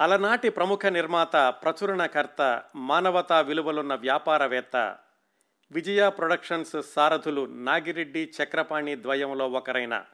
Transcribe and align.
అలనాటి 0.00 0.48
ప్రముఖ 0.48 0.86
నిర్మాత 0.86 1.36
ప్రచురణకర్త 1.36 2.62
మానవతా 2.76 3.40
విలువలున్న 3.40 3.94
వ్యాపారవేత్త 3.94 4.96
విజయ 5.72 6.08
ప్రొడక్షన్స్ 6.08 6.76
సారథులు 6.94 7.46
నాగిరెడ్డి 7.46 8.32
చక్రపాణి 8.42 8.96
ద్వయంలో 8.96 9.48
ఒకరైన 9.48 10.04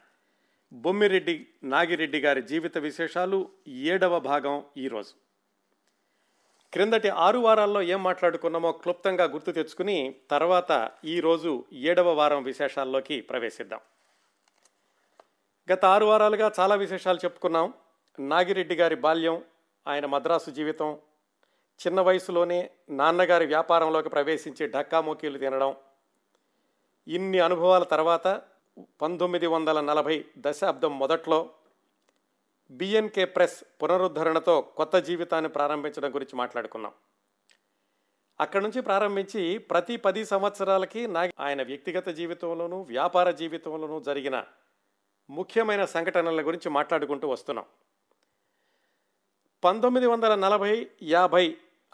బొమ్మిరెడ్డి 0.73 1.47
నాగిరెడ్డి 1.63 2.19
గారి 2.19 2.41
జీవిత 2.41 2.77
విశేషాలు 2.77 3.49
ఏడవ 3.67 4.19
భాగం 4.19 4.63
ఈరోజు 4.77 5.13
క్రిందటి 6.73 7.09
ఆరు 7.09 7.39
వారాల్లో 7.39 7.81
ఏం 7.81 8.03
మాట్లాడుకున్నామో 8.03 8.71
క్లుప్తంగా 8.71 9.23
గుర్తు 9.23 9.51
తెచ్చుకుని 9.51 10.15
తర్వాత 10.31 10.91
ఈరోజు 11.05 11.65
ఏడవ 11.73 12.13
వారం 12.13 12.43
విశేషాల్లోకి 12.43 13.21
ప్రవేశిద్దాం. 13.21 13.79
గత 15.71 15.85
ఆరు 15.85 16.05
వారాలుగా 16.05 16.51
చాలా 16.59 16.75
విశేషాలు 16.75 17.17
చెప్పుకున్నాం. 17.17 17.73
నాగిరెడ్డి 18.19 18.75
గారి 18.75 18.95
బాల్యం 18.95 19.43
ఆయన 19.87 20.05
మద్రాసు 20.05 20.51
జీవితం 20.51 20.97
చిన్న 21.79 22.01
వయసులోనే 22.01 22.71
నాన్నగారి 22.89 23.45
వ్యాపారంలోకి 23.45 24.09
ప్రవేశించి 24.09 24.67
డక్కామోకీలు 24.67 25.37
తినడం 25.37 25.75
ఇన్ని 27.07 27.39
అనుభవాల 27.39 27.83
తర్వాత 27.83 28.41
పంతొమ్మిది 29.01 29.47
వందల 29.47 29.81
నలభై 29.81 30.25
దశాబ్దం 30.37 30.99
మొదట్లో 30.99 31.49
బిఎన్కే 32.71 33.25
ప్రెస్ 33.25 33.63
పునరుద్ధరణతో 33.83 34.61
కొత్త 34.61 34.97
జీవితాన్ని 34.97 35.49
ప్రారంభించడం 35.49 36.15
గురించి 36.15 36.35
మాట్లాడుకున్నాం. 36.35 36.93
అక్కడి 38.39 38.63
నుంచి 38.63 38.81
ప్రారంభించి 38.81 39.57
ప్రతి 39.57 39.97
పది 39.97 40.25
సంవత్సరాలకి 40.25 41.07
నా 41.07 41.29
ఆయన 41.39 41.63
వ్యక్తిగత 41.63 42.09
జీవితంలోనూ 42.09 42.81
వ్యాపార 42.81 43.31
జీవితంలోనూ 43.31 43.99
జరిగిన 43.99 44.45
ముఖ్యమైన 45.29 45.85
సంఘటనల 45.85 46.47
గురించి 46.47 46.69
మాట్లాడుకుంటూ 46.69 47.27
వస్తున్నాం. 47.27 47.65
పంతొమ్మిది 49.63 50.07
వందల 50.07 50.35
నలభై 50.35 50.87
యాభై 51.01 51.43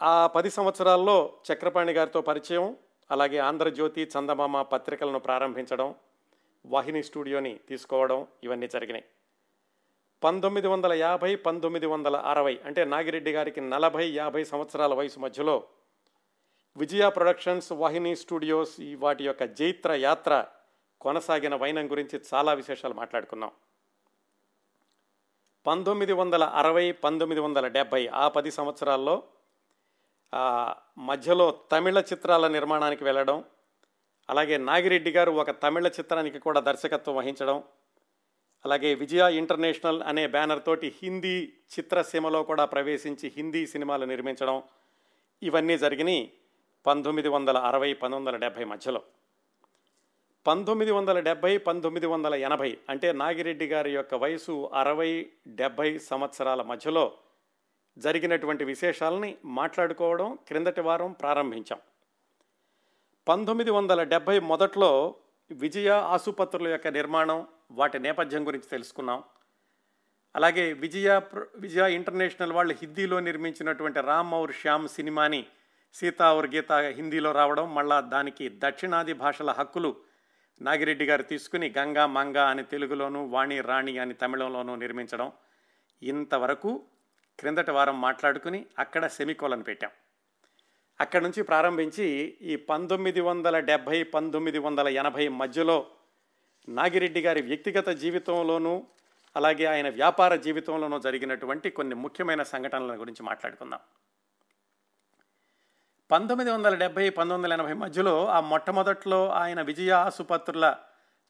ఆ 0.00 0.26
పది 0.26 0.50
సంవత్సరాల్లో 0.50 1.14
చక్రపాణి 1.46 1.92
గారితో 1.92 2.20
పరిచయం 2.20 2.76
అలాగే 3.10 3.38
ఆంధ్రజ్యోతి 3.38 4.02
చందమామ 4.04 4.62
పత్రికలను 4.62 5.18
ప్రారంభించడం 5.18 5.94
వాహిని 6.66 7.02
స్టూడియోని 7.02 7.52
తీసుకోవడం 7.68 8.26
ఇవన్నీ 8.44 8.68
జరిగినాయి. 8.68 9.04
పంతొమ్మిది 10.22 10.68
వందల 10.68 10.92
యాభై 10.92 11.36
పంతొమ్మిది 11.36 11.86
వందల 11.86 12.16
అరవై 12.16 12.54
అంటే 12.64 12.84
నాగిరెడ్డి 12.84 13.32
గారికి 13.32 13.60
నలభై 13.60 14.06
యాభై 14.10 14.44
సంవత్సరాల 14.44 14.94
వయసు 14.94 15.20
మధ్యలో 15.20 15.56
విజయ 16.76 17.08
ప్రొడక్షన్స్ 17.08 17.72
వాహిని 17.72 18.16
స్టూడియోస్ 18.16 18.76
వాటి 18.96 19.24
యొక్క 19.24 19.44
జైత్ర 19.44 19.92
యాత్ర 19.92 20.44
కొనసాగిన 21.00 21.54
వైనం 21.54 21.90
గురించి 21.90 22.20
చాలా 22.34 22.54
విశేషాలు 22.54 22.94
మాట్లాడుకున్నాం. 22.94 23.52
పంతొమ్మిది 25.66 26.12
వందల 26.12 26.44
అరవై 26.60 26.84
పంతొమ్మిది 27.04 27.40
వందల 27.40 27.66
డెబ్భై 27.68 28.00
ఆ 28.14 28.28
పది 28.28 28.50
సంవత్సరాల్లో 28.50 29.14
మధ్యలో 31.08 31.46
తమిళ 31.72 31.98
చిత్రాల 31.98 32.48
నిర్మాణానికి 32.48 33.04
వెళ్ళడం 33.04 33.38
అలాగే 34.28 34.56
నాగిరెడ్డి 34.58 35.10
గారు 35.10 35.32
ఒక 35.32 35.50
తమిళ 35.62 35.86
చిత్రానికి 35.86 36.38
కూడా 36.38 36.60
దర్శకత్వం 36.60 37.16
వహించడం 37.16 37.58
అలాగే 38.64 38.90
విజయ 38.94 39.24
ఇంటర్నేషనల్ 39.36 40.00
అనే 40.02 40.24
బ్యానర్ 40.26 40.62
తోటి 40.66 40.88
హిందీ 41.02 41.36
చిత్రసీమలో 41.74 42.42
కూడా 42.42 42.64
ప్రవేశించి 42.64 43.28
హిందీ 43.36 43.62
సినిమాలు 43.66 44.04
నిర్మించడం 44.04 44.58
ఇవన్నీ 45.42 45.76
జరిగినాయి 45.78 46.24
పంతొమ్మిది 46.86 47.28
వందల 47.28 47.58
అరవై 47.68 47.88
పంతొమ్మిది 47.92 48.20
వందల 48.20 48.36
డెబ్భై 48.44 48.64
మధ్యలో. 48.64 49.00
పంతొమ్మిది 50.46 50.90
వందల 50.90 51.20
డెబ్భై 51.20 51.58
పంతొమ్మిది 51.58 52.06
వందల 52.06 52.34
ఎనభై 52.34 52.78
అంటే 52.88 53.12
నాగిరెడ్డి 53.12 53.66
గారి 53.66 53.90
యొక్క 53.92 54.14
వయసు 54.14 54.70
అరవై 54.74 55.26
డెబ్భై 55.46 55.98
సంవత్సరాల 55.98 56.62
మధ్యలో 56.62 57.12
జరిగినటువంటి 57.98 58.64
విశేషాలని 58.64 59.36
మాట్లాడుకోవడం 59.44 60.38
క్రిందటి 60.48 60.80
వారం 60.80 61.12
ప్రారంభించాం. 61.12 61.80
పంతొమ్మిది 63.28 63.70
వందల 63.70 64.02
డెబ్భై 64.02 64.40
మొదట్లో 64.40 65.14
విజయ 65.50 65.90
ఆసుపత్రుల 65.90 66.68
యొక్క 66.68 66.88
నిర్మాణం 66.88 67.46
వాటి 67.70 67.98
నేపథ్యం 67.98 68.46
గురించి 68.46 68.68
తెలుసుకున్నాం. 68.68 69.22
అలాగే 70.36 70.72
విజయ 70.72 71.20
విజయ 71.56 71.94
ఇంటర్నేషనల్ 71.94 72.52
వాళ్ళు 72.52 72.74
హిందీలో 72.82 73.20
నిర్మించినటువంటి 73.20 74.00
రామ్ 74.00 74.34
ఔర్ 74.34 74.52
శ్యామ్ 74.52 74.88
సినిమాని 74.88 75.46
సీతా 75.94 76.34
ఔర్ 76.34 76.46
గీత 76.46 76.72
హిందీలో 76.72 77.32
రావడం 77.32 77.74
మళ్ళా 77.74 78.00
దానికి 78.00 78.50
దక్షిణాది 78.54 79.12
భాషల 79.12 79.50
హక్కులు 79.50 80.09
నాగిరెడ్డి 80.60 81.04
గారు 81.04 81.22
తీసుకుని 81.22 81.74
గంగా 81.78 82.06
మంగ 82.06 82.38
అని 82.38 82.62
తెలుగులోను 82.62 83.26
వాణి 83.26 83.60
రాణి 83.60 83.98
అని 83.98 84.14
తమిళంలోనూ 84.14 84.76
నిర్మించడం 84.76 85.32
ఇంతవరకు 86.02 86.86
క్రిందటి 87.38 87.70
వారం 87.70 88.00
మాట్లాడుకుని 88.00 88.66
అక్కడ 88.78 89.06
సెమికోలను 89.06 89.62
పెట్టాం. 89.62 89.90
అక్కడి 91.00 91.24
నుంచి 91.24 91.42
ప్రారంభించి 91.42 92.06
ఈ 92.42 92.56
పంతొమ్మిది 92.56 93.20
వందల 93.20 93.58
డెబ్భై 93.58 94.02
పంతొమ్మిది 94.02 94.58
వందల 94.58 94.88
ఎనభై 94.88 95.28
మధ్యలో 95.28 95.86
నాగిరెడ్డి 96.68 97.20
గారి 97.20 97.42
వ్యక్తిగత 97.42 97.88
జీవితంలోనూ 97.88 98.86
అలాగే 99.36 99.64
ఆయన 99.64 99.88
వ్యాపార 99.88 100.36
జీవితంలోనూ 100.36 100.98
జరిగినటువంటి 100.98 101.70
కొన్ని 101.70 101.94
ముఖ్యమైన 101.94 102.42
సంఘటనల 102.42 103.00
గురించి 103.00 103.22
మాట్లాడుకుందాం. 103.22 103.80
పంతొమ్మిది 106.10 106.50
వందల 106.50 106.74
డెబ్భై 106.74 107.10
పంతొమ్మిది 107.10 107.52
వందల 107.52 107.52
ఎనభై 107.52 107.84
మధ్యలో 107.84 108.26
ఆ 108.26 108.40
మొట్టమొదట్లో 108.40 109.28
ఆయన 109.28 109.62
విజయ 109.62 109.90
ఆసుపత్రుల 109.90 110.76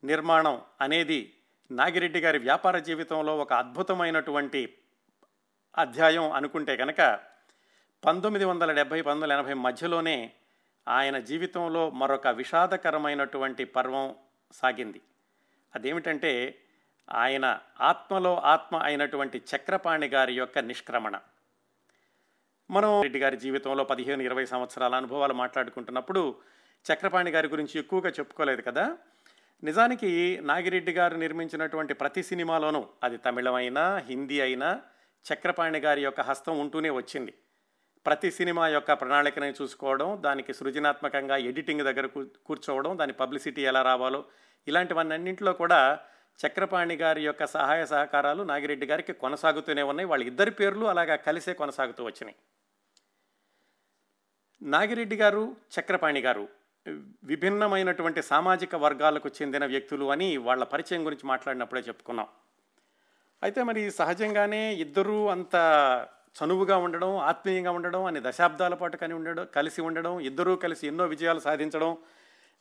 నిర్మాణం 0.05 0.61
అనేది 0.81 1.35
నాగిరెడ్డి 1.71 2.21
గారి 2.21 2.39
వ్యాపార 2.39 2.79
జీవితంలో 2.79 3.37
ఒక 3.37 3.53
అద్భుతమైనటువంటి 3.53 4.77
అధ్యాయం 5.79 6.33
అనుకుంటే 6.33 6.77
కనుక 6.77 7.19
పంతొమ్మిది 8.05 8.45
వందల 8.45 8.73
డెబ్భై 8.73 9.03
పంతొమ్మిది 9.03 9.33
వందల 9.33 9.39
ఎనభై 9.41 9.55
మధ్యలోనే 9.55 10.33
ఆయన 10.89 11.19
జీవితంలో 11.19 11.91
మరొక 11.91 12.27
విషాదకరమైనటువంటి 12.27 13.65
పర్వం 13.65 14.15
సాగింది. 14.53 15.01
అదేమిటంటే 15.75 16.59
ఆయన 17.13 17.59
ఆత్మలో 17.81 18.37
ఆత్మ 18.37 18.77
అయినటువంటి 18.77 19.39
చక్రపాణి 19.39 20.07
గారి 20.07 20.35
యొక్క 20.35 20.59
నిష్క్రమణ. 20.59 21.19
మనం 22.71 23.03
రెడ్డి 23.03 23.19
గారి 23.19 23.37
జీవితంలో 23.37 23.85
పదిహేను 23.85 24.23
ఇరవై 24.23 24.45
సంవత్సరాల 24.45 24.95
అనుభవాలు 24.95 25.35
మాట్లాడుకుంటున్నప్పుడు 25.35 26.35
చక్రపాణి 26.93 27.31
గారి 27.31 27.49
గురించి 27.49 27.79
ఎక్కువగా 27.79 28.11
చెప్పుకోలేదు 28.11 28.63
కదా? 28.63 28.97
నిజానికి 29.65 30.41
నాగిరెడ్డి 30.43 30.93
గారు 30.93 31.17
నిర్మించినటువంటి 31.17 31.95
ప్రతి 31.95 32.23
సినిమాలోనూ 32.23 32.87
అది 33.03 33.17
తమిళం 33.17 33.55
అయినా 33.55 33.97
హిందీ 33.97 34.41
అయినా 34.41 34.81
చక్రపాణి 35.33 35.79
గారి 35.79 36.03
యొక్క 36.03 36.21
హస్తం 36.21 36.59
ఉంటూనే 36.59 36.91
వచ్చింది. 36.91 37.35
ప్రతి 38.07 38.31
సినిమా 38.31 38.69
యొక్క 38.69 38.93
ప్రణాళికని 38.93 39.53
చూసుకోవడం 39.63 40.19
దానికి 40.21 40.55
సృజనాత్మకంగా 40.55 41.37
ఎడిటింగ్ 41.37 41.81
దగ్గర 41.81 42.07
కూర్చోవడం 42.47 42.99
దాని 42.99 43.13
పబ్లిసిటీ 43.13 43.63
ఎలా 43.63 43.83
రావాలో 43.83 44.25
ఇలాంటివన్నింటిలో 44.69 45.53
కూడా 45.53 45.99
చక్రపాణి 46.47 46.97
గారి 46.97 47.25
యొక్క 47.25 47.47
సహాయ 47.47 47.87
సహకారాలు 47.87 48.43
నాగిరెడ్డి 48.43 48.87
గారికి 48.87 49.13
కొనసాగుతూనే 49.13 49.83
ఉన్నాయి. 49.83 50.09
వాళ్ళ 50.09 50.25
ఇద్దరి 50.25 50.51
పేర్లు 50.51 50.87
అలాగా 50.87 51.17
కలిసే 51.17 51.53
కొనసాగుతూ 51.53 52.05
వచ్చినాయి. 52.05 52.37
నాగిరెడ్డి 54.63 55.17
గారు 55.17 55.43
చక్రపాణి 55.75 56.21
గారు 56.21 56.45
విభిన్నమైనటువంటి 57.31 58.21
సామాజిక 58.23 58.75
వర్గాలకు 58.85 59.29
చెందిన 59.39 59.65
వ్యక్తులు 59.67 60.07
అని 60.15 60.37
వాళ్ళ 60.47 60.63
పరిచయం 60.65 61.03
గురించి 61.07 61.27
మాట్లాడినప్పుడే 61.27 61.83
చెప్పుకున్నాం. 61.89 62.29
అయితే 63.43 63.63
మరి 63.63 63.83
సహజంగానే 63.91 64.63
ఇద్దరూ 64.85 65.19
అంత 65.29 65.55
చనువుగా 66.39 66.77
ఉండడం 66.77 67.13
ఆత్మీయంగా 67.31 67.71
ఉండడం 67.71 68.03
అని 68.05 68.21
దశాబ్దాల 68.27 68.75
పాటు 68.75 68.97
కని 68.97 69.15
ఉండడం 69.15 69.47
కలిసి 69.57 69.81
ఉండడం 69.81 70.21
ఇద్దరూ 70.21 70.57
కలిసి 70.57 70.85
ఎన్నో 70.87 71.05
విజయాలు 71.05 71.41
సాధించడం 71.41 71.93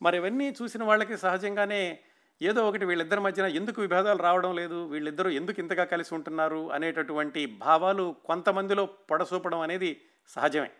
మరి 0.01 0.17
ఇవన్నీ 0.17 0.47
చూసిన 0.61 0.83
వాళ్ళకి 0.83 1.17
సహజంగానే 1.17 1.99
ఏదో 2.41 2.61
ఒకటి 2.67 2.85
వీళ్ళిద్దరి 2.85 3.21
మధ్యన 3.21 3.47
ఎందుకు 3.59 3.79
విభేదాలు 3.81 4.21
రావడం 4.23 4.55
లేదు 4.55 4.77
వీళ్ళిద్దరూ 4.85 5.29
ఎందుకు 5.29 5.59
ఇంతగా 5.59 5.85
కలిసి 5.85 6.15
ఉంటున్నారు 6.15 6.61
అనేటటువంటి 6.71 7.41
భావాలు 7.45 8.15
కొంతమందిలో 8.25 8.85
పొడసూపడం 8.85 9.59
అనేది 9.59 10.01
సహజమే. 10.29 10.71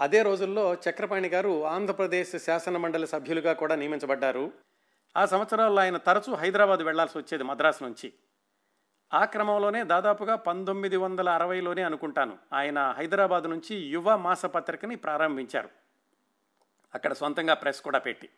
అదే 0.00 0.22
రోజుల్లో 0.22 0.74
చక్రపాణి 0.74 1.28
గారు 1.28 1.64
ఆంధ్రప్రదేశ్ 1.66 2.38
శాసనమండలి 2.38 3.06
సభ్యులుగా 3.06 3.52
కూడా 3.52 3.74
నియమించబడ్డారు. 3.74 4.52
ఆ 5.16 5.26
సంవత్సరాల్లో 5.26 5.82
ఆయన 5.82 5.96
తరచూ 5.96 6.34
హైదరాబాద్ 6.34 6.80
వెళ్ళాల్సి 6.80 7.18
వచ్చేది 7.18 7.44
మద్రాసు 7.44 7.84
నుంచి. 7.84 8.12
ఆ 9.14 9.24
క్రమంలోనే 9.24 9.82
దాదాపుగా 9.84 10.36
పంతొమ్మిది 10.36 10.96
వందల 10.96 11.28
అరవైలోనే 11.28 11.82
అనుకుంటాను 11.82 12.38
ఆయన 12.52 12.94
హైదరాబాద్ 12.96 13.44
నుంచి 13.44 13.76
యువ 13.76 14.16
మాసపత్రికని 14.16 14.96
ప్రారంభించారు. 14.96 15.68
అక్కడ 16.94 17.12
సొంతంగా 17.12 17.54
ప్రెస్ 17.54 17.80
కూడా 17.80 17.98
పెట్టి. 17.98 18.28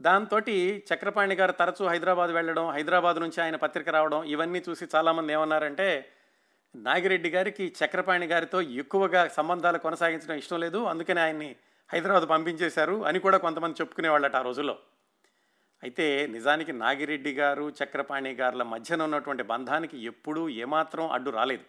దాంతో 0.00 0.38
చక్రపాణి 0.92 1.34
గారు 1.34 1.52
తరచూ 1.52 1.86
హైదరాబాద్ 1.86 2.30
వెళ్ళడం 2.30 2.70
హైదరాబాద్ 2.70 3.16
నుంచి 3.16 3.42
ఆయన 3.42 3.56
పత్రిక 3.56 3.88
రావడం 3.88 4.24
ఇవన్నీ 4.24 4.62
చూసి 4.68 4.88
చాలామంది 4.94 5.32
ఏమన్నారంటే 5.32 6.12
నాగిరెడ్డి 6.76 7.30
గారికి 7.30 7.74
చక్రపాణి 7.84 8.26
గారితో 8.26 8.60
ఎక్కువగా 8.60 9.28
సంబంధాలు 9.28 9.78
కొనసాగించడం 9.78 10.34
ఇష్టం 10.34 10.60
లేదు. 10.60 10.84
అందుకని 10.84 11.20
ఆయన్ని 11.20 11.56
హైదరాబాద్ 11.92 12.28
పంపించేశారు 12.28 13.04
అని 13.04 13.18
కూడా 13.18 13.38
కొంతమంది 13.38 13.76
చెప్పుకునేవాళ్ళట 13.80 14.36
ఆ 14.36 14.42
రోజుల్లో. 14.42 14.78
అయితే 15.82 16.26
నిజానికి 16.26 16.72
నాగిరెడ్డి 16.72 17.32
గారు 17.32 17.72
చక్రపాణి 17.84 18.32
గారుల 18.32 18.62
మధ్యన 18.62 19.02
ఉన్నటువంటి 19.02 19.42
బంధానికి 19.42 19.98
ఎప్పుడూ 19.98 20.48
ఏమాత్రం 20.48 21.10
అడ్డు 21.10 21.30
రాలేదు. 21.30 21.62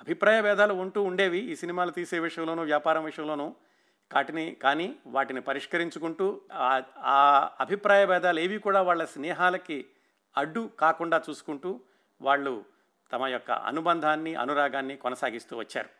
అభిప్రాయ 0.00 0.42
భేదాలు 0.42 0.74
ఉంటూ 0.74 1.02
ఉండేవి 1.02 1.38
ఈ 1.38 1.56
సినిమాలు 1.56 1.90
తీసే 1.90 2.18
విషయంలోనూ 2.18 2.62
వ్యాపారం 2.62 3.04
విషయంలోనూ. 3.04 3.54
వాటిని 4.14 4.56
కానీ 4.62 4.94
వాటిని 5.06 5.40
పరిష్కరించుకుంటూ 5.40 6.40
ఆ- 6.52 6.82
ఆ 6.98 7.50
అభిప్రాయ 7.60 8.06
భేదాలు 8.06 8.40
ఏవి 8.40 8.58
కూడా 8.58 8.82
వాళ్ళ 8.82 9.04
స్నేహాలకి 9.04 9.86
అడ్డు 10.36 10.70
కాకుండా 10.80 11.22
చూసుకుంటూ 11.30 11.80
వాళ్ళు 12.22 12.71
తమ 13.12 13.26
యొక్క 13.26 13.50
అనుబంధాన్ని 13.50 14.34
అనురాగాన్ని 14.34 14.96
కొనసాగిస్తూ 14.96 15.56
వచ్చారు. 15.56 15.90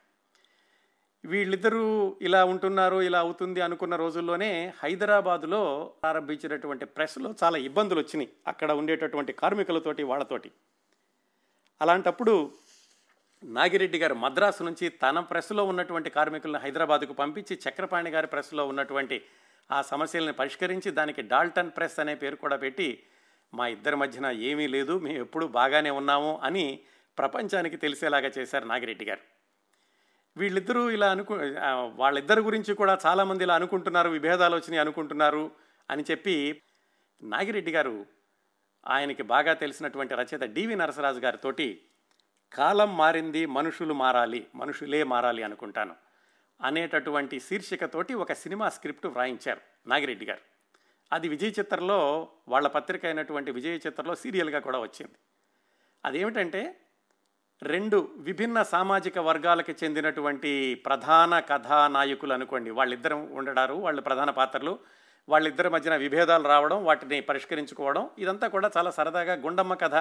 వీళ్ళిద్దరూ 1.24 2.16
ఇలా 2.20 2.44
ఉంటున్నారు 2.44 3.02
ఇలా 3.02 3.18
అవుతుంది 3.18 3.60
అనుకున్న 3.60 3.96
రోజుల్లోనే 3.96 4.72
హైదరాబాదులో 4.82 5.62
ప్రారంభించినటువంటి 6.02 6.84
ప్రెస్లో 6.84 7.34
చాలా 7.44 7.58
ఇబ్బందులు 7.58 8.00
వచ్చినాయి. 8.00 8.30
అక్కడ 8.46 8.70
ఉండేటటువంటి 8.72 9.32
కార్మికులతోటి 9.32 10.02
వాళ్ళతోటి. 10.02 10.50
అలాంటప్పుడు 11.80 12.50
నాగిరెడ్డి 13.44 13.98
గారు 13.98 14.14
మద్రాసు 14.14 14.62
నుంచి 14.62 14.88
తన 14.88 15.20
ప్రెస్లో 15.20 15.64
ఉన్నటువంటి 15.64 16.10
కార్మికులను 16.10 16.58
హైదరాబాద్కు 16.58 17.12
పంపించి 17.12 17.58
చక్రపాణి 17.68 18.10
గారి 18.10 18.26
ప్రెస్లో 18.26 18.66
ఉన్నటువంటి 18.66 19.16
ఆ 19.70 19.82
సమస్యలను 19.82 20.32
పరిష్కరించి 20.32 20.90
దానికి 20.90 21.22
డాల్టన్ 21.22 21.70
ప్రెస్ 21.70 22.00
అనే 22.00 22.14
పేరు 22.14 22.36
కూడా 22.36 22.56
పెట్టి 22.56 23.02
మా 23.52 23.66
ఇద్దరి 23.66 23.96
మధ్యన 23.96 24.26
ఏమీ 24.26 24.66
లేదు 24.66 24.98
మేము 24.98 25.18
ఎప్పుడూ 25.18 25.46
బాగానే 25.48 25.90
ఉన్నాము 25.90 26.40
అని 26.42 26.80
ప్రపంచానికి 27.18 27.76
తెలిసేలాగా 27.76 28.30
చేశారు 28.38 28.64
నాగిరెడ్డి 28.64 29.04
గారు. 29.04 29.20
వీళ్ళిద్దరూ 30.36 30.90
ఇలా 30.90 31.10
అనుకు 31.10 31.34
వాళ్ళిద్దరి 31.94 32.40
గురించి 32.40 32.74
కూడా 32.74 32.98
చాలామంది 33.06 33.44
ఇలా 33.44 33.54
అనుకుంటున్నారు 33.54 34.08
విభేదాలు 34.08 34.54
వచ్చినాయి 34.54 34.80
అనుకుంటున్నారు 34.80 35.50
అని 35.90 36.04
చెప్పి 36.10 36.62
నాగిరెడ్డి 37.22 37.72
గారు 37.72 38.06
ఆయనకి 38.86 39.22
బాగా 39.22 39.52
తెలిసినటువంటి 39.54 40.14
రచయిత 40.14 40.42
డివి 40.42 40.74
నరసరాజు 40.74 41.18
గారితోటి 41.18 41.82
కాలం 42.52 42.96
మారింది 42.96 43.46
మనుషులు 43.46 43.94
మారాలి 43.94 44.46
మనుషులే 44.54 45.02
మారాలి 45.02 45.42
అనుకుంటాను 45.42 45.96
అనేటటువంటి 46.60 47.40
శీర్షికతోటి 47.40 48.14
ఒక 48.14 48.32
సినిమా 48.32 48.68
స్క్రిప్ట్ 48.68 49.06
వ్రాయించారు 49.06 49.60
నాగిరెడ్డి 49.86 50.24
గారు. 50.26 50.40
అది 51.12 51.28
విజయ 51.28 51.48
చిత్రలో 51.48 52.28
వాళ్ళ 52.48 52.68
పత్రిక 52.68 53.06
అయినటువంటి 53.06 53.50
విజయ 53.50 53.76
చిత్రలో 53.76 54.14
సీరియల్గా 54.14 54.58
కూడా 54.58 54.78
వచ్చింది. 54.78 55.14
అదేమిటంటే 56.04 56.81
రెండు 57.62 58.08
విభిన్న 58.16 58.62
సామాజిక 58.62 59.18
వర్గాలకు 59.18 59.72
చెందినటువంటి 59.84 60.74
ప్రధాన 60.74 61.40
కథానాయకులు 61.40 62.32
అనుకోండి. 62.32 62.70
వాళ్ళిద్దరం 62.70 63.32
ఉండడారు 63.32 63.74
వాళ్ళు 63.74 64.02
ప్రధాన 64.02 64.30
పాత్రలు 64.30 64.78
వాళ్ళిద్దరి 65.28 65.68
మధ్యన 65.68 65.96
విభేదాలు 65.96 66.48
రావడం 66.48 66.84
వాటిని 66.84 67.20
పరిష్కరించుకోవడం 67.20 68.10
ఇదంతా 68.18 68.48
కూడా 68.48 68.70
చాలా 68.76 68.90
సరదాగా 68.90 69.34
గుండమ్మ 69.34 69.74
కథ 69.74 69.94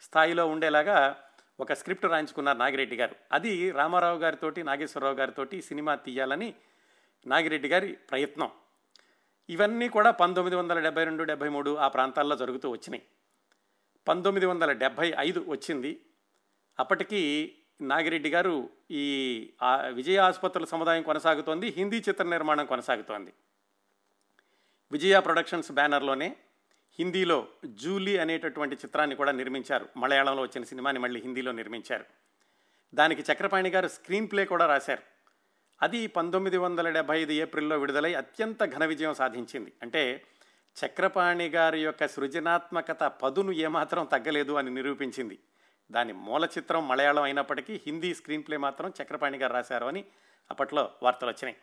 స్థాయిలో 0.00 0.46
ఉండేలాగా 0.46 1.16
ఒక 1.60 1.72
స్క్రిప్ట్ 1.72 2.06
రాయించుకున్నారు 2.06 2.58
నాగిరెడ్డి 2.58 2.96
గారు. 2.96 3.16
అది 3.32 3.70
రామారావు 3.70 4.18
గారితోటి 4.18 4.62
నాగేశ్వరరావు 4.62 5.14
గారితోటి 5.14 5.62
సినిమా 5.62 5.94
తీయాలని 5.94 6.54
నాగిరెడ్డి 7.26 7.68
గారి 7.68 7.92
ప్రయత్నం. 7.92 8.50
ఇవన్నీ 9.50 9.88
కూడా 9.88 10.10
పంతొమ్మిది 10.10 10.56
వందల 10.56 10.80
డెబ్బై 10.80 11.04
రెండు 11.04 11.24
డెబ్బై 11.24 11.48
మూడు 11.48 11.76
ఆ 11.76 11.88
ప్రాంతాల్లో 11.88 12.36
జరుగుతూ 12.36 12.70
వచ్చినాయి. 12.70 13.02
పంతొమ్మిది 14.08 14.46
వందల 14.46 14.72
డెబ్భై 14.72 15.14
ఐదు 15.18 15.44
వచ్చింది. 15.48 16.00
అప్పటికి 16.78 17.54
నాగిరెడ్డి 17.80 18.30
గారు 18.30 18.70
ఈ 18.90 19.50
విజయ 19.88 20.18
ఆసుపత్రుల 20.18 20.64
సముదాయం 20.64 21.02
కొనసాగుతోంది 21.02 21.68
హిందీ 21.68 21.96
చిత్ర 21.96 22.24
నిర్మాణం 22.24 22.66
కొనసాగుతోంది. 22.66 23.32
విజయ 24.92 25.20
ప్రొడక్షన్స్ 25.20 25.72
బ్యానర్లోనే 25.72 26.36
హిందీలో 26.98 27.48
జూలీ 27.66 28.16
అనేటటువంటి 28.16 28.76
చిత్రాన్ని 28.76 29.16
కూడా 29.16 29.32
నిర్మించారు. 29.32 29.88
మలయాళంలో 29.96 30.42
వచ్చిన 30.42 30.64
సినిమాని 30.64 30.98
మళ్ళీ 30.98 31.20
హిందీలో 31.20 31.52
నిర్మించారు. 31.52 32.04
దానికి 32.94 33.32
చక్రపాణి 33.32 33.70
గారు 33.70 33.88
స్క్రీన్ 33.88 34.30
ప్లే 34.30 34.44
కూడా 34.44 34.66
రాశారు. 34.66 35.02
అది 35.82 36.06
పంతొమ్మిది 36.06 36.56
వందల 36.56 36.88
డెబ్బై 36.88 37.20
ఐదు 37.20 37.32
ఏప్రిల్లో 37.32 37.78
విడుదలై 37.78 38.14
అత్యంత 38.14 38.64
ఘన 38.64 38.84
విజయం 38.84 39.14
సాధించింది. 39.14 39.72
అంటే 39.82 40.24
చక్రపాణి 40.86 41.48
గారి 41.48 41.80
యొక్క 41.82 42.08
సృజనాత్మకత 42.08 43.04
పదును 43.04 43.52
ఏమాత్రం 43.52 44.04
తగ్గలేదు 44.04 44.52
అని 44.52 44.70
నిరూపించింది. 44.70 45.38
దాని 45.90 46.12
మూల 46.12 46.44
చిత్రం 46.44 46.88
మలయాళం 46.88 47.22
అయినప్పటికీ 47.22 47.80
హిందీ 47.86 48.14
స్క్రీన్ 48.14 48.42
ప్లే 48.42 48.56
మాత్రం 48.56 48.92
చక్రపాణి 49.02 49.38
గారు 49.38 49.52
రాశారు 49.52 49.86
అని 49.86 50.04
అప్పట్లో 50.50 50.90
వార్తలు 51.02 51.28
వచ్చినాయి. 51.28 51.56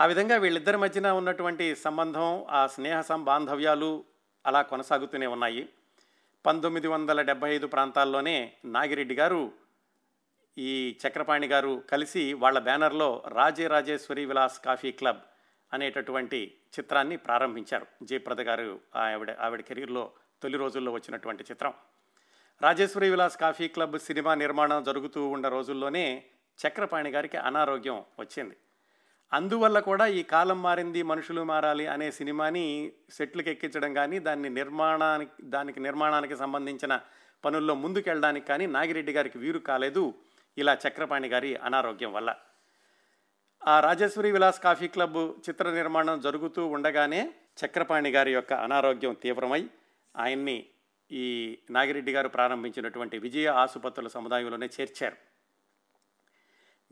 ఆ 0.00 0.06
విధంగా 0.06 0.36
వీళ్ళిద్దరి 0.36 0.76
మధ్యన 0.76 1.10
ఉన్నటువంటి 1.10 1.76
సంబంధం 1.76 2.46
ఆ 2.50 2.66
స్నేహ 2.66 3.00
సంబాంధవ్యాలు 3.00 4.04
అలా 4.46 4.62
కొనసాగుతూనే 4.62 5.26
ఉన్నాయి. 5.26 5.68
పంతొమ్మిది 6.46 6.88
వందల 6.88 7.22
డెబ్బై 7.22 7.54
ఐదు 7.54 7.66
ప్రాంతాల్లోనే 7.66 8.52
నాగిరెడ్డి 8.64 9.14
గారు 9.14 9.52
ఈ 10.58 10.98
చక్రపాణి 11.06 11.46
గారు 11.46 11.82
కలిసి 11.90 12.32
వాళ్ళ 12.32 12.58
బ్యానర్లో 12.58 13.22
రాజే 13.28 13.66
రాజేశ్వరి 13.66 14.24
విలాస్ 14.24 14.60
కాఫీ 14.60 14.92
క్లబ్ 14.92 15.20
అనేటటువంటి 15.72 16.54
చిత్రాన్ని 16.78 17.16
ప్రారంభించారు. 17.16 17.86
జయప్రద 18.02 18.40
గారు 18.40 18.80
ఆవిడ 18.96 19.30
ఆవిడ 19.30 19.60
కెరీర్లో 19.60 20.12
తొలి 20.42 20.58
రోజుల్లో 20.58 20.92
వచ్చినటువంటి 20.92 21.42
చిత్రం. 21.42 21.74
Rajeswari 22.62 23.10
Vilas 23.10 23.36
coffee 23.36 23.68
club 23.68 23.98
cinema 23.98 24.34
నిర్మాణం 24.34 24.82
జరుగుతూ 24.84 25.28
ఉన్న 25.28 25.48
రోజుల్లోనే 25.48 26.24
చక్రపాణి 26.58 27.10
గారికి 27.10 27.36
అనారోగ్యం 27.36 28.04
వచ్చింది. 28.18 28.56
అందువల్ల 29.32 29.78
కూడా 29.80 30.06
ఈ 30.06 30.22
కాలం 30.22 30.62
మారింది 30.62 31.02
మనుషులు 31.02 31.42
మారాలి 31.42 31.86
అనే 31.86 32.10
సినిమాని 32.10 32.92
సెట్లకు 33.10 33.48
ఎక్కించడం 33.48 33.94
కానీ 33.94 34.18
దాన్ని 34.18 34.50
నిర్మాణానికి 34.50 35.42
దానికి 35.42 35.80
నిర్మాణానికి 35.80 36.36
సంబంధించిన 36.36 37.00
పనుల్లో 37.44 37.74
ముందుకెళ్ళడానికి 37.74 38.46
కానీ 38.46 38.66
నాగిరెడ్డి 38.66 39.12
గారికి 39.12 39.38
వీరు 39.38 39.58
కాలేదు 39.58 40.14
ఇలా 40.58 40.74
చక్రపాణి 40.74 41.28
గారి 41.28 41.56
అనారోగ్యం 41.56 42.12
వల్ల. 42.12 42.34
ఆ 43.66 43.80
రాజేశ్వరి 43.80 44.32
విలాస్ 44.32 44.60
కాఫీ 44.60 44.88
క్లబ్ 44.88 45.18
చిత్ర 45.48 45.70
నిర్మాణం 45.70 46.20
జరుగుతూ 46.20 46.66
ఉండగానే 46.66 47.32
చక్రపాణి 47.64 48.10
గారి 48.10 48.32
యొక్క 48.32 48.52
అనారోగ్యం 48.52 49.14
తీవ్రమై 49.14 49.68
ఆయన్ని 50.16 50.66
ఈ 51.10 51.58
నాగిరెడ్డి 51.70 52.12
గారు 52.12 52.28
ప్రారంభించినటువంటి 52.28 53.18
విజయ 53.18 53.46
ఆసుపత్రుల 53.46 54.08
సముదాయంలోనే 54.08 54.68
చేర్చారు. 54.80 55.16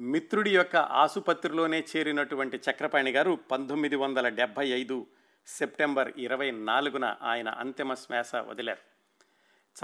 మిత్రుడి 0.00 0.50
యొక్క 0.50 0.76
ఆసుపత్రిలోనే 0.76 1.84
చేరినటువంటి 1.96 2.56
చక్రపాణి 2.56 3.12
గారు 3.12 3.38
పంతొమ్మిది 3.50 3.96
వందల 3.96 4.28
డెబ్భై 4.28 4.68
ఐదు 4.68 5.06
సెప్టెంబర్ 5.46 6.12
ఇరవై 6.18 6.50
నాలుగున 6.50 7.16
ఆయన 7.22 7.48
అంతిమ 7.48 7.94
శ్వాస 7.94 8.36
వదిలారు. 8.36 8.80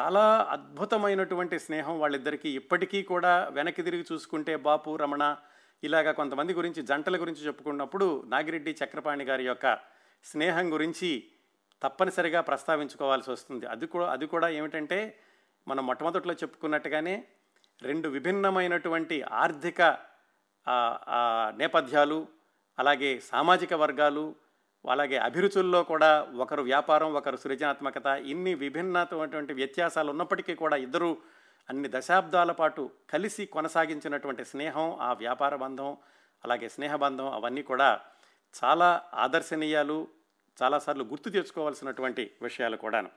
చాలా 0.00 0.46
అద్భుతమైనటువంటి 0.50 1.58
స్నేహం 1.58 2.00
వాళ్ళిద్దరికీ. 2.00 2.50
ఇప్పటికీ 2.50 3.02
కూడా 3.02 3.48
వెనక్కి 3.52 3.82
తిరిగి 3.82 4.04
చూసుకుంటే 4.12 4.56
బాపు 4.56 4.96
రమణ 4.96 5.37
ఇలాగా 5.82 6.12
కొంతమంది 6.12 6.54
గురించి 6.54 6.82
జంటల 6.82 7.20
గురించి 7.20 7.47
చెప్పుకున్నప్పుడు 7.47 8.25
నాగిరెడ్డి 8.26 8.76
చక్రపాణి 8.85 9.25
గారి 9.25 9.44
యొక్క 9.44 9.78
స్నేహం 10.25 10.73
గురించి 10.73 11.28
తప్పనిసరిగా 11.83 12.40
ప్రస్తావించుకోవాల్సి 12.40 13.31
వస్తుంది. 13.31 13.66
అది 13.66 13.87
కూడా 13.87 14.12
అది 14.12 14.26
కూడా 14.26 14.49
ఏమిటంటే 14.49 15.19
మనం 15.69 15.87
మొట్టమొదట్లో 15.87 16.35
చెప్పుకున్నట్టుగానే 16.35 17.25
రెండు 17.83 18.09
విభిన్నమైనటువంటి 18.09 19.23
ఆర్థిక 19.23 19.83
నేపథ్యాలు 21.57 22.28
అలాగే 22.78 23.21
సామాజిక 23.21 23.75
వర్గాలు 23.75 24.35
అలాగే 24.90 25.16
అభిరుచుల్లో 25.16 25.83
కూడా 25.83 26.26
ఒకరు 26.37 26.62
వ్యాపారం 26.62 27.12
ఒకరు 27.14 27.37
సృజనాత్మకత 27.37 28.07
ఇన్ని 28.07 28.54
విభిన్నటువంటి 28.54 29.52
వ్యత్యాసాలు 29.52 30.11
ఉన్నప్పటికీ 30.11 30.54
కూడా 30.54 30.76
ఇద్దరు 30.76 31.16
అన్ని 31.71 31.88
దశాబ్దాల 31.93 32.52
పాటు 32.52 32.90
కలిసి 33.11 33.47
కొనసాగించినటువంటి 33.47 34.45
స్నేహం 34.45 34.99
ఆ 35.00 35.12
వ్యాపార 35.12 35.57
బంధం 35.57 35.97
అలాగే 36.45 36.69
స్నేహబంధం 36.69 37.33
అవన్నీ 37.33 37.62
కూడా 37.62 38.00
చాలా 38.54 39.02
ఆదర్శనీయాలు 39.14 40.09
చాలాసార్లు 40.62 41.04
గుర్తు 41.04 41.28
తెచ్చుకోవాల్సినటువంటి 41.28 42.30
విషయాలు 42.42 42.76
కూడాను. 42.76 43.11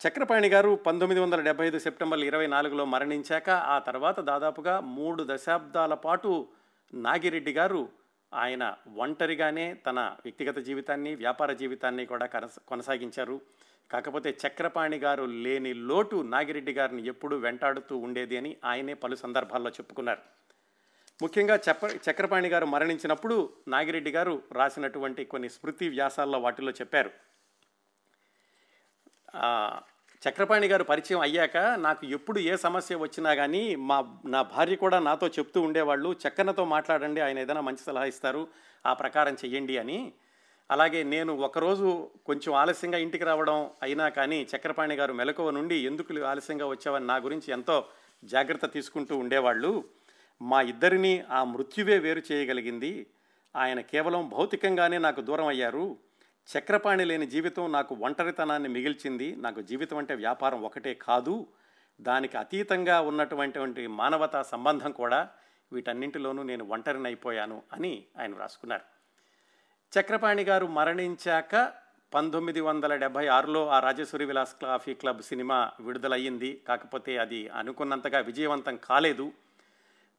చక్రపాణి 0.00 0.48
గారు 0.48 0.76
పంతొమ్మిది 0.76 1.20
వందల 1.20 1.40
డెబ్బై 1.40 1.66
ఐదు 1.66 1.78
సెప్టెంబర్ 1.78 2.20
ఇరవై 2.20 2.46
నాలుగులో 2.46 2.84
మరణించాక 2.84 3.50
ఆ 3.50 3.78
తర్వాత 3.78 4.20
దాదాపుగా 4.20 4.80
మూడు 4.80 5.26
దశాబ్దాల 5.28 5.94
పాటు 5.94 6.48
నాగిరెడ్డి 6.94 7.52
గారు 7.52 7.88
ఆయన 8.34 8.76
ఒంటరిగానే 8.96 9.74
తన 9.74 10.00
వ్యక్తిగత 10.00 10.58
జీవితాన్ని 10.58 11.14
వ్యాపార 11.14 11.52
జీవితాన్ని 11.52 12.06
కూడా 12.06 12.26
కనస 12.26 12.58
కొనసాగించారు. 12.68 13.40
కాకపోతే 13.90 14.36
చక్రపాణి 14.46 14.96
గారు 14.96 15.24
లేని 15.24 15.74
లోటు 15.74 16.16
నాగిరెడ్డి 16.16 16.72
గారిని 16.72 17.06
ఎప్పుడూ 17.06 17.36
వెంటాడుతూ 17.36 17.96
ఉండేది 17.96 18.36
అని 18.36 18.56
ఆయనే 18.64 18.94
పలు 18.94 19.14
సందర్భాల్లో 19.14 19.70
చెప్పుకున్నారు. 19.70 20.43
ముఖ్యంగా 21.22 21.56
చెప్ప 21.56 21.84
చక్రపాణి 22.10 22.48
గారు 22.48 22.66
మరణించినప్పుడు 22.66 23.52
నాగిరెడ్డి 23.68 24.10
గారు 24.10 24.42
రాసినటువంటి 24.52 25.24
కొన్ని 25.24 25.48
స్మృతి 25.48 25.88
వ్యాసాల్లో 25.88 26.38
వాటిలో 26.38 26.70
చెప్పారు. 26.70 27.10
చక్రపాణి 30.22 30.66
గారు 30.66 30.84
పరిచయం 30.84 31.20
అయ్యాక 31.20 31.56
నాకు 31.56 32.06
ఎప్పుడు 32.06 32.38
ఏ 32.38 32.56
సమస్య 32.56 32.94
వచ్చినా 32.96 33.34
కానీ 33.34 33.76
మా 33.76 34.16
నా 34.26 34.42
భార్య 34.42 34.76
కూడా 34.76 34.98
నాతో 34.98 35.26
చెప్తూ 35.28 35.60
ఉండేవాళ్ళు 35.60 36.12
చక్కనతో 36.12 36.64
మాట్లాడండి 36.64 37.20
ఆయన 37.20 37.38
ఏదైనా 37.38 37.60
మంచి 37.60 37.84
సలహా 37.84 38.04
ఇస్తారు 38.04 38.48
ఆ 38.86 38.92
ప్రకారం 38.92 39.34
చెయ్యండి 39.34 39.78
అని. 39.78 40.12
అలాగే 40.70 41.02
నేను 41.02 41.36
ఒకరోజు 41.36 42.10
కొంచెం 42.26 42.54
ఆలస్యంగా 42.54 42.98
ఇంటికి 42.98 43.24
రావడం 43.24 43.70
అయినా 43.82 44.08
కానీ 44.08 44.48
చక్రపాణి 44.56 44.94
గారు 44.94 45.12
మెలకువ 45.12 45.50
నుండి 45.50 45.76
ఎందుకు 45.76 46.22
ఆలస్యంగా 46.22 46.66
వచ్చావని 46.66 47.06
నా 47.06 47.16
గురించి 47.16 47.52
ఎంతో 47.52 47.88
జాగ్రత్త 48.24 48.72
తీసుకుంటూ 48.72 49.16
ఉండేవాళ్ళు 49.16 49.84
మా 50.42 50.62
ఇద్దరిని 50.62 51.20
ఆ 51.30 51.44
మృత్యువే 51.44 51.98
వేరు 51.98 52.22
చేయగలిగింది. 52.32 53.06
ఆయన 53.56 53.80
కేవలం 53.80 54.28
భౌతికంగానే 54.28 54.98
నాకు 54.98 55.20
దూరం 55.20 55.46
అయ్యారు. 55.46 55.96
చక్రపాణి 56.58 57.04
లేని 57.04 57.26
జీవితం 57.26 57.72
నాకు 57.72 57.94
ఒంటరితనాన్ని 57.94 58.68
మిగిల్చింది. 58.68 59.36
నాకు 59.36 59.60
జీవితం 59.60 59.96
అంటే 59.96 60.14
వ్యాపారం 60.14 60.62
ఒకటే 60.62 60.94
కాదు. 60.94 61.46
దానికి 62.00 62.36
అతీతంగా 62.36 63.00
ఉన్నటువంటి 63.00 63.86
మానవతా 63.86 64.42
సంబంధం 64.42 64.92
కూడా 64.92 65.28
వీటన్నింటిలోనూ 65.72 66.42
నేను 66.42 66.64
ఒంటరినైపోయాను 66.64 67.62
అని 67.72 68.04
ఆయన 68.20 68.34
వ్రాసుకున్నారు. 68.34 68.82
చక్రపాణి 70.00 70.42
గారు 70.42 70.66
మరణించాక 70.66 71.72
పంతొమ్మిది 72.14 72.60
వందల 72.60 72.96
డెబ్భై 72.96 73.26
ఆరులో 73.26 73.68
ఆ 73.68 73.80
Rajeswari 73.80 74.24
Vilas 74.24 74.56
coffee 74.62 74.94
club 74.94 75.22
cinema 75.22 75.70
విడుదలయ్యింది. 75.80 76.62
కాకపోతే 76.68 77.18
అది 77.18 77.48
అనుకున్నంతగా 77.48 78.18
విజయవంతం 78.18 78.78
కాలేదు. 78.84 79.32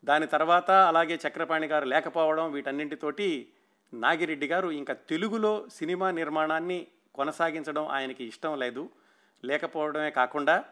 దాని 0.06 0.28
తర్వాత 0.28 0.72
అలాగే 0.72 1.20
చక్రపాణి 1.28 1.68
గారు 1.68 1.86
లేకపోవడం 1.86 2.52
వీటన్నింటితోటి 2.52 3.50
నాగిరెడ్డి 3.94 4.48
గారు 4.48 4.70
ఇంకా 4.70 4.94
తెలుగులో 4.94 5.66
సినిమా 5.74 6.12
నిర్మాణాన్ని 6.12 6.88
కొనసాగించడం 7.16 7.88
ఆయనకి 7.88 8.24
ఇష్టం 8.24 8.60
లేదు. 8.60 8.90
లేకపోవడమే 9.46 10.12
కాకుండా 10.12 10.66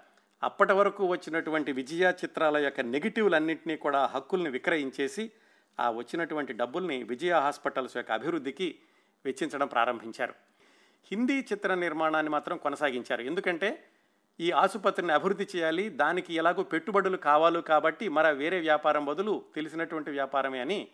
అప్పటి 0.43 0.73
వరకు 0.73 1.05
వచ్చినటువంటి 1.05 1.71
విజయ 1.71 2.11
చిత్రాల 2.23 2.57
యొక్క 2.57 2.81
నెగిటివ్లన్నింటినీ 2.81 3.75
కూడా 3.75 4.05
హక్కుల్ని 4.05 4.49
విక్రయించేసి 4.49 5.31
ఆ 5.79 5.91
వచ్చినటువంటి 5.91 6.53
డబ్బుల్ని 6.53 7.03
విజయ 7.03 7.33
హాస్పిటల్స్ 7.33 7.97
యొక్క 7.97 8.11
అభివృద్ధికి 8.11 8.79
వెచ్చించడం 9.25 9.67
ప్రారంభించారు. 9.67 10.33
హిందీ 11.11 11.39
చిత్ర 11.39 11.73
నిర్మాణాన్ని 11.73 12.29
మాత్రం 12.31 12.57
కొనసాగించారు. 12.57 13.21
ఎందుకంటే 13.21 13.83
ఈ 14.39 14.51
ఆసుపత్రిని 14.51 15.13
అభివృద్ధి 15.13 15.47
చేయాలి 15.55 15.89
దానికి 15.89 16.33
ఎలాగో 16.33 16.63
పెట్టుబడులు 16.63 17.17
కావాలి 17.17 17.61
కాబట్టి 17.61 18.09
మర 18.09 18.31
వేరే 18.31 18.59
వ్యాపారం 18.59 19.05
బదులు 19.05 19.45
తెలిసినటువంటి 19.55 20.11
వ్యాపారమే 20.11 20.59
అని 20.59 20.87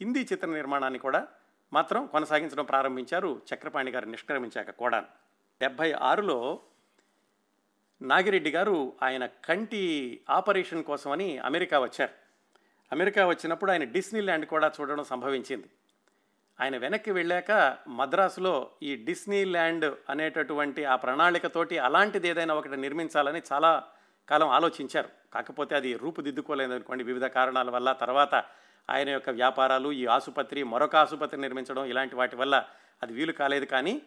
హిందీ 0.00 0.20
చిత్ర 0.20 0.48
నిర్మాణాన్ని 0.48 0.98
కూడా 0.98 1.26
మాత్రం 1.72 2.06
కొనసాగించడం 2.06 2.64
ప్రారంభించారు 2.64 3.42
చక్రపాణి 3.54 3.90
గారు 3.90 4.06
నిష్క్రమించాక 4.06 4.70
కూడా. 4.70 5.04
డెబ్భై 5.60 5.92
ఆరులో 5.92 6.60
నాగిరెడ్డి 8.02 8.50
గారు 8.50 8.92
ఆయన 9.02 9.26
కంటి 9.26 10.20
ఆపరేషన్ 10.30 10.84
కోసమని 10.84 11.38
అమెరికా 11.38 11.80
వచ్చారు. 11.80 12.12
అమెరికా 12.92 13.26
వచ్చినప్పుడు 13.26 13.70
ఆయన 13.70 13.84
డిస్నీ 13.84 14.20
ల్యాండ్ 14.20 14.46
కూడా 14.46 14.72
చూడడం 14.80 15.04
సంభవించింది. 15.04 15.66
ఆయన 16.60 16.76
వెనక్కి 16.76 17.10
వెళ్ళాక 17.10 17.76
మద్రాసులో 17.88 18.70
ఈ 18.82 18.96
డిస్నీ 18.96 19.44
ల్యాండ్ 19.44 19.94
అనేటటువంటి 20.10 20.84
ఆ 20.84 20.96
ప్రణాళికతోటి 20.96 21.78
అలాంటిది 21.78 22.28
ఏదైనా 22.28 22.54
ఒకటి 22.54 22.76
నిర్మించాలని 22.76 23.42
చాలా 23.52 23.84
కాలం 24.28 24.48
ఆలోచించారు. 24.48 25.08
కాకపోతే 25.34 25.76
అది 25.76 25.96
రూపుదిద్దుకోలేదు 25.96 26.74
అనుకోండి. 26.74 27.04
వివిధ 27.04 27.24
కారణాల 27.24 27.70
వల్ల 27.70 27.92
తర్వాత 27.92 28.34
ఆయన 28.90 29.08
యొక్క 29.08 29.30
వ్యాపారాలు 29.30 29.92
ఈ 29.92 30.06
ఆసుపత్రి 30.06 30.62
మరొక 30.62 30.96
ఆసుపత్రి 30.96 31.40
నిర్మించడం 31.40 31.84
ఇలాంటి 31.84 32.16
వాటి 32.16 32.36
వల్ల 32.36 32.64
అది 33.02 33.12
వీలు 33.12 33.32
కాలేదు. 33.32 33.64
కానీ 33.64 34.02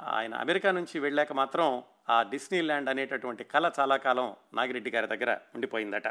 ఆయన 0.00 0.34
అమెరికా 0.34 0.70
నుంచి 0.70 0.98
వెళ్ళాక 0.98 1.32
మాత్రం 1.32 1.82
ఆ 2.10 2.22
డిస్నీ 2.22 2.60
ల్యాండ్ 2.60 2.90
అనేటటువంటి 2.90 3.44
కళ 3.44 3.70
చాలా 3.80 3.96
కాలం 3.96 4.36
నాగిరెడ్డి 4.54 4.90
గారి 4.90 5.06
దగ్గర 5.06 5.38
ఉండిపోయిందట. 5.54 6.08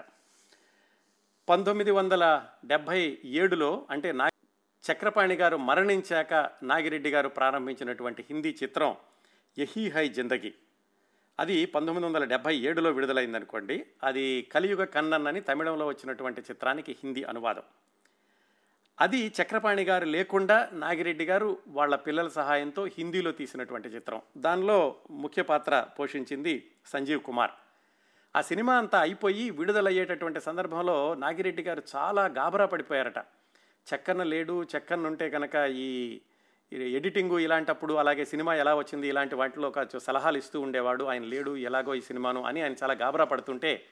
పంతొమ్మిది 1.49 1.91
వందల 1.91 2.45
డెబ్భై 2.65 3.17
ఏడులో 3.25 3.87
అంటే 3.89 4.11
నా 4.11 4.29
చక్రపాణి 4.91 5.35
గారు 5.35 5.57
మరణించాక 5.57 6.33
నాగిరెడ్డి 6.63 7.09
గారు 7.09 7.29
ప్రారంభించినటువంటి 7.29 8.25
హిందీ 8.29 8.57
చిత్రం 8.63 8.95
యహీ 9.59 9.89
హై 9.89 10.09
జిందగీ. 10.09 10.53
అది 11.39 11.65
పంతొమ్మిది 11.65 12.07
వందల 12.07 12.23
డెబ్భై 12.23 12.55
ఏడులో 12.55 12.91
విడుదలైందనుకోండి. 12.91 13.85
అది 14.03 14.41
కలియుగ 14.41 14.83
కన్నన్ 14.83 15.27
అని 15.27 15.41
తమిళంలో 15.41 15.87
వచ్చినటువంటి 15.87 16.41
చిత్రానికి 16.41 16.97
హిందీ 17.03 17.23
అనువాదం. 17.23 17.61
అది 19.01 19.33
చక్రపాణి 19.41 19.83
గారు 19.83 20.05
లేకుండా 20.05 20.69
నాగిరెడ్డి 20.73 21.25
గారు 21.25 21.57
వాళ్ళ 21.67 21.95
పిల్లల 21.95 22.27
సహాయంతో 22.27 22.85
హిందీలో 22.85 23.31
తీసినటువంటి 23.31 23.89
చిత్రం. 23.89 24.21
దానిలో 24.37 24.95
ముఖ్య 25.11 25.41
పాత్ర 25.41 25.85
పోషించింది 25.99 26.71
సంజీవ్ 26.85 27.21
కుమార్. 27.21 27.51
ఆ 28.35 28.41
సినిమా 28.41 28.77
అంతా 28.77 28.99
అయిపోయి 28.99 29.49
విడుదలయ్యేటటువంటి 29.49 30.41
సందర్భంలో 30.41 31.13
నాగిరెడ్డి 31.13 31.63
గారు 31.63 31.83
చాలా 31.95 32.25
గాబరా 32.25 32.65
పడిపోయారట. 32.65 33.38
చక్కన్న 33.87 34.23
లేడు 34.23 34.63
చెక్కన 34.63 35.07
ఉంటే 35.07 35.29
కనుక 35.29 35.55
ఈ 35.55 36.21
ఎడిటింగు 36.73 37.39
ఇలాంటప్పుడు 37.39 37.93
అలాగే 37.93 38.25
సినిమా 38.25 38.55
ఎలా 38.55 38.75
వచ్చింది 38.75 39.07
ఇలాంటి 39.07 39.35
వాటిలో 39.35 39.67
ఒక 39.67 39.97
సలహాలు 39.97 40.37
ఇస్తూ 40.37 40.61
ఉండేవాడు. 40.61 41.03
ఆయన 41.03 41.23
లేడు 41.23 41.57
ఎలాగో 41.57 41.95
ఈ 41.95 42.01
సినిమాను 42.01 42.43
అని 42.43 42.61
ఆయన 42.61 42.75
చాలా 42.83 42.93
గాబరా 42.93 43.25
పడుతుంటే 43.25 43.85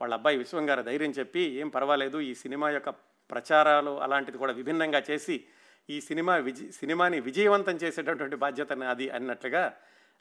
వాళ్ళ 0.00 0.14
అబ్బాయి 0.14 0.36
విశ్వం 0.36 0.70
గారు 0.70 0.82
ధైర్యం 0.82 1.10
చెప్పి 1.10 1.40
ఏం 1.40 1.68
పర్వాలేదు 1.68 2.20
ఈ 2.20 2.34
సినిమా 2.34 2.70
యొక్క 2.70 2.88
ప్రచారాలు 3.30 4.00
అలాంటిది 4.00 4.38
కూడా 4.38 4.52
విభిన్నంగా 4.52 5.02
చేసి 5.10 5.44
ఈ 5.90 6.00
సినిమా 6.00 6.36
విజ 6.36 6.70
సినిమాని 6.70 7.20
విజయవంతం 7.20 7.76
చేసేటటువంటి 7.76 8.36
బాధ్యత 8.36 8.72
అది 8.72 9.10
అన్నట్లుగా 9.10 9.76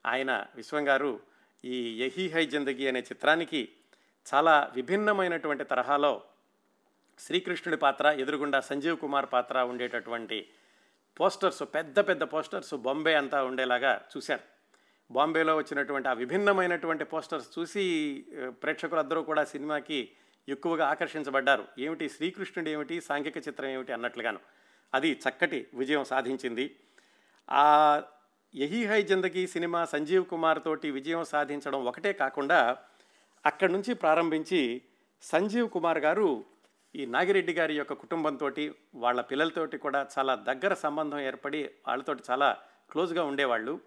ఆయన 0.06 0.46
విశ్వం 0.56 0.88
గారు 0.88 1.20
ఈ 1.66 2.04
యహీ 2.04 2.30
హై 2.30 2.46
జిందగీ 2.46 2.88
అనే 2.88 3.00
చిత్రానికి 3.00 3.70
చాలా 4.34 4.72
విభిన్నమైనటువంటి 4.74 5.64
తరహాలో 5.64 6.22
శ్రీకృష్ణుడి 7.20 7.78
పాత్ర 7.78 8.08
ఎదురుగుండా 8.08 8.60
సంజీవ్ 8.60 8.98
కుమార్ 8.98 9.26
పాత్ర 9.34 9.60
ఉండేటటువంటి 9.60 10.48
పోస్టర్స్ 11.20 11.64
పెద్ద 11.64 12.00
పెద్ద 12.00 12.24
పోస్టర్స్ 12.24 12.74
బాంబే 12.74 13.14
అంతా 13.14 13.44
ఉండేలాగా 13.44 14.02
చూశారు. 14.18 14.44
బాంబేలో 15.12 15.56
వచ్చినటువంటి 15.58 16.10
ఆ 16.10 16.14
విభిన్నమైనటువంటి 16.14 17.04
పోస్టర్స్ 17.04 17.60
చూసి 17.60 17.84
ప్రేక్షకులందరూ 18.48 19.22
కూడా 19.22 19.46
సినిమాకి 19.46 20.12
ఎక్కువగా 20.50 20.90
ఆకర్షించబడ్డారు. 20.90 21.68
ఏమిటి 21.80 22.10
శ్రీకృష్ణుడు 22.10 22.70
ఏమిటి 22.70 23.02
సాంఘిక 23.02 23.38
చిత్రం 23.38 23.70
ఏమిటి 23.70 23.94
అన్నట్లుగాను. 23.94 24.40
అది 24.94 25.12
చక్కటి 25.12 25.68
విజయం 25.74 26.04
సాధించింది. 26.04 26.76
ఆ 27.50 28.02
యహీ 28.56 28.86
హై 28.86 29.02
జిందగీ 29.02 29.48
సినిమా 29.48 29.86
సంజీవ్ 29.86 30.26
కుమార్ 30.26 30.64
తోటి 30.64 30.92
విజయం 30.92 31.24
సాధించడం 31.24 31.86
ఒకటే 31.86 32.14
కాకుండా 32.14 32.78
అక్కడి 33.46 33.74
నుంచి 33.74 33.94
ప్రారంభించి 33.94 34.82
సంజీవ్ 35.22 35.70
కుమార్ 35.70 35.98
గారు 35.98 36.46
ఈ 36.96 37.06
నాగిరెడ్డి 37.06 37.54
గారి 37.54 37.76
యొక్క 37.76 37.94
కుటుంబంతో 37.94 38.52
వాళ్ళ 38.96 39.22
పిల్లలతోటి 39.22 39.78
కూడా 39.78 40.08
చాలా 40.18 40.36
దగ్గర 40.36 40.74
సంబంధం 40.74 41.20
ఏర్పడి 41.20 41.70
వాళ్ళతోటి 41.88 42.24
చాలా 42.32 42.58
క్లోజ్గా 42.92 43.24
ఉండేవాళ్ళు. 43.24 43.80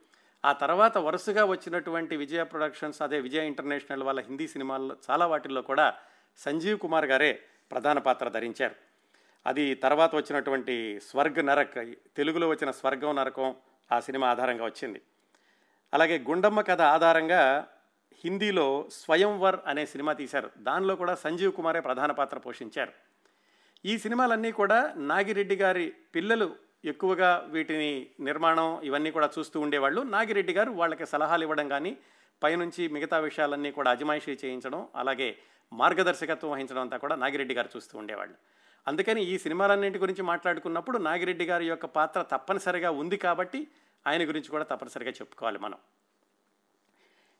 ఆ 0.44 0.52
తర్వాత 0.52 0.98
వరుసగా 0.98 1.44
వచ్చినటువంటి 1.44 2.16
విజయ 2.16 2.42
ప్రొడక్షన్స్ 2.42 3.02
అదే 3.02 3.20
విజయ 3.20 3.46
ఇంటర్నేషనల్ 3.46 4.02
వాళ్ళ 4.02 4.20
హిందీ 4.20 4.48
సినిమాల్లో 4.48 4.96
చాలా 5.10 5.26
వాటిల్లో 5.26 5.62
కూడా 5.62 5.94
సంజీవ్ 6.36 6.78
కుమార్ 6.78 7.04
గారే 7.04 7.42
ప్రధాన 7.70 7.98
పాత్ర 7.98 8.28
ధరించారు. 8.28 8.74
అది 9.46 9.74
తర్వాత 9.74 10.16
వచ్చినటువంటి 10.16 11.00
స్వర్గ 11.00 11.40
నరక్ 11.40 11.96
తెలుగులో 12.16 12.48
వచ్చిన 12.48 12.70
స్వర్గం 12.70 13.16
నరకం 13.16 13.56
ఆ 13.92 14.00
సినిమా 14.00 14.30
ఆధారంగా 14.30 14.64
వచ్చింది. 14.64 15.00
అలాగే 15.94 16.18
గుండమ్మ 16.18 16.60
కథ 16.60 16.80
ఆధారంగా 16.80 17.68
హిందీలో 18.24 18.88
స్వయంవర్ 18.92 19.56
అనే 19.66 19.86
సినిమా 19.86 20.12
తీశారు. 20.12 20.50
దానిలో 20.58 20.96
కూడా 20.96 21.14
సంజీవ్ 21.14 21.52
కుమారే 21.52 21.80
ప్రధాన 21.80 22.12
పాత్ర 22.12 22.38
పోషించారు. 22.38 22.92
ఈ 23.84 23.98
సినిమాలన్నీ 23.98 24.52
కూడా 24.52 24.94
నాగిరెడ్డి 24.96 25.56
గారి 25.56 25.92
పిల్లలు 26.14 26.56
ఎక్కువగా 26.84 27.46
వీటిని 27.48 28.06
నిర్మాణం 28.20 28.80
ఇవన్నీ 28.84 29.10
కూడా 29.10 29.30
చూస్తూ 29.38 29.60
ఉండేవాళ్ళు. 29.60 30.02
నాగిరెడ్డి 30.02 30.52
గారు 30.52 30.70
వాళ్ళకి 30.70 31.06
సలహాలు 31.06 31.42
ఇవ్వడం 31.42 31.68
కానీ 31.68 31.96
పైనుంచి 32.42 32.88
మిగతా 32.88 33.18
విషయాలన్నీ 33.18 33.70
కూడా 33.70 33.90
అజమాయిషీ 33.90 34.38
చేయించడం 34.44 34.88
అలాగే 34.96 35.36
మార్గదర్శకత్వం 35.72 36.50
వహించడం 36.50 36.80
అంతా 36.80 36.96
కూడా 36.96 37.16
నాగిరెడ్డి 37.16 37.54
గారు 37.54 37.68
చూస్తూ 37.76 37.98
ఉండేవాళ్ళు. 37.98 38.34
అందుకని 38.88 39.22
ఈ 39.24 39.38
సినిమాలన్నింటి 39.38 39.98
గురించి 39.98 40.22
మాట్లాడుకున్నప్పుడు 40.22 40.98
నాగిరెడ్డి 40.98 41.44
గారి 41.44 41.66
యొక్క 41.66 41.86
పాత్ర 41.86 42.22
తప్పనిసరిగా 42.22 42.90
ఉంది 42.90 43.16
కాబట్టి 43.16 43.66
ఆయన 44.06 44.28
గురించి 44.28 44.48
కూడా 44.48 44.64
తప్పనిసరిగా 44.64 45.10
చెప్పుకోవాలి 45.10 45.58
మనం. 45.58 45.78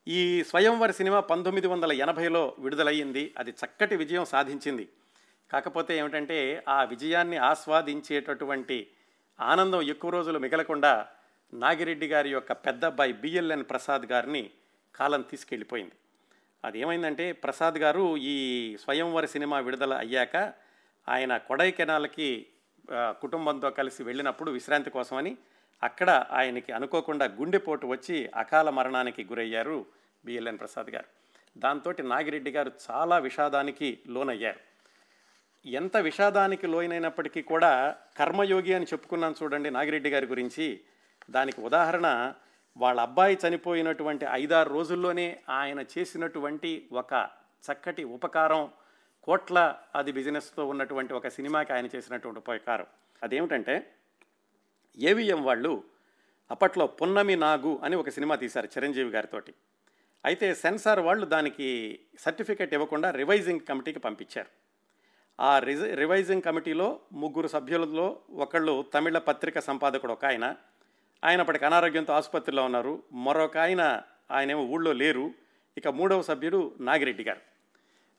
ఈ 0.07 0.43
స్వయంవర 0.43 0.91
సినిమా 0.91 1.19
పంతొమ్మిది 1.19 1.67
వందల 1.67 1.91
ఎనభైలో 1.91 2.55
విడుదలయ్యింది. 2.59 3.33
అది 3.37 3.51
చక్కటి 3.51 3.95
విజయం 3.95 4.25
సాధించింది. 4.25 4.89
కాకపోతే 5.51 5.97
ఏమిటంటే 5.97 6.63
ఆ 6.67 6.83
విజయాన్ని 6.83 7.37
ఆస్వాదించేటటువంటి 7.37 8.87
ఆనందం 9.39 9.81
ఎక్కువ 9.81 10.11
రోజులు 10.11 10.39
మిగలకుండా 10.39 11.07
నాగిరెడ్డి 11.53 12.07
గారి 12.07 12.29
యొక్క 12.29 12.51
పెద్ద 12.51 12.85
అబ్బాయి 12.85 13.13
బిఎల్ఎన్ 13.13 13.65
ప్రసాద్ 13.69 14.01
గారిని 14.01 14.49
కాలం 14.95 15.21
తీసుకెళ్ళిపోయింది. 15.21 15.91
అది 16.65 16.79
ఏమైందంటే 16.79 17.31
ప్రసాద్ 17.31 17.77
గారు 17.77 18.17
ఈ 18.17 18.35
స్వయంవర 18.81 19.25
సినిమా 19.25 19.59
విడుదల 19.59 19.93
అయ్యాక 19.93 20.53
ఆయన 21.09 21.37
కొడైకెనాల్కి 21.37 22.47
కుటుంబంతో 22.93 23.69
కలిసి 23.69 24.03
వెళ్ళినప్పుడు 24.03 24.51
విశ్రాంతి 24.51 24.89
కోసమని 24.89 25.37
అక్కడ 25.83 26.25
ఆయనకి 26.31 26.71
అనుకోకుండా 26.71 27.25
గుండెపోటు 27.25 27.87
వచ్చి 27.87 28.29
అకాల 28.35 28.69
మరణానికి 28.69 29.23
గురయ్యారు 29.23 29.85
బిఎల్ఎన్ 30.25 30.59
ప్రసాద్ 30.59 30.89
గారు. 30.89 31.05
దాంతో 31.57 31.93
నాగిరెడ్డి 32.01 32.51
గారు 32.51 32.71
చాలా 32.91 33.17
విషాదానికి 33.17 33.99
లోనయ్యారు. 34.07 34.59
ఎంత 35.67 35.97
విషాదానికి 35.97 36.67
లోనైనప్పటికీ 36.67 37.41
కూడా 37.41 37.95
కర్మయోగి 38.17 38.73
అని 38.73 38.85
చెప్పుకున్నాను 38.85 39.35
చూడండి 39.43 39.69
నాగిరెడ్డి 39.69 40.09
గారి 40.09 40.25
గురించి. 40.25 40.81
దానికి 41.29 41.61
ఉదాహరణ 41.61 42.33
వాళ్ళ 42.77 43.01
అబ్బాయి 43.01 43.37
చనిపోయినటువంటి 43.47 44.25
ఐదారు 44.31 44.69
రోజుల్లోనే 44.69 45.39
ఆయన 45.49 45.85
చేసినటువంటి 45.97 46.87
ఒక 46.91 47.29
చక్కటి 47.71 48.03
ఉపకారం 48.03 48.71
కోట్ల 49.23 49.75
అది 49.95 50.11
బిజినెస్తో 50.11 50.67
ఉన్నటువంటి 50.67 51.13
ఒక 51.13 51.27
సినిమాకి 51.27 51.73
ఆయన 51.73 51.85
చేసినటువంటి 51.95 52.39
ఉపకారం. 52.39 52.85
అదేమిటంటే 53.23 53.93
ఏవిఎం 54.99 55.43
వాళ్ళు 55.43 55.83
అప్పట్లో 56.51 56.87
పున్నమి 56.87 57.35
నాగు 57.35 57.79
అని 57.83 57.95
ఒక 57.95 58.09
సినిమా 58.09 58.35
తీశారు 58.35 58.65
చిరంజీవి 58.65 59.09
గారితోటి. 59.09 59.53
అయితే 60.25 60.53
సెన్సార్ 60.53 60.99
వాళ్ళు 60.99 61.25
దానికి 61.25 61.99
సర్టిఫికేట్ 62.19 62.73
ఇవ్వకుండా 62.73 63.11
రివైజింగ్ 63.11 63.59
కమిటీకి 63.59 63.99
పంపించారు. 63.99 64.47
ఆ 65.41 65.59
రిజ 65.59 65.81
రివైజింగ్ 65.81 66.41
కమిటీలో 66.41 66.99
ముగ్గురు 67.13 67.47
సభ్యులలో 67.47 68.19
ఒకళ్ళు 68.29 68.85
తమిళ 68.93 69.17
పత్రిక 69.17 69.59
సంపాదకుడు 69.59 70.11
ఒక 70.11 70.25
ఆయన. 70.25 70.55
ఆయన 71.23 71.39
అప్పటికి 71.39 71.65
అనారోగ్యంతో 71.65 72.13
ఆసుపత్రిలో 72.13 72.63
ఉన్నారు. 72.63 73.03
మరొక 73.13 73.57
ఆయన 73.57 74.01
ఆయనేమో 74.31 74.63
ఊళ్ళో 74.63 74.93
లేరు. 74.93 75.31
ఇక 75.77 75.87
మూడవ 75.87 76.21
సభ్యుడు 76.21 76.75
నాగిరెడ్డి 76.79 77.23
గారు. 77.23 77.41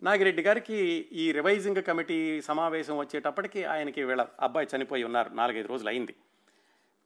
నాగిరెడ్డి 0.02 0.42
గారికి 0.42 0.76
ఈ 1.12 1.32
రివైజింగ్ 1.32 1.82
కమిటీ 1.82 2.40
సమావేశం 2.40 2.98
వచ్చేటప్పటికి 2.98 3.64
ఆయనకి 3.64 4.04
వీళ్ళ 4.04 4.26
అబ్బాయి 4.40 4.68
చనిపోయి 4.76 5.04
ఉన్నారు. 5.04 5.30
నాలుగైదు 5.34 5.68
రోజులు 5.68 5.88
అయింది 5.88 6.14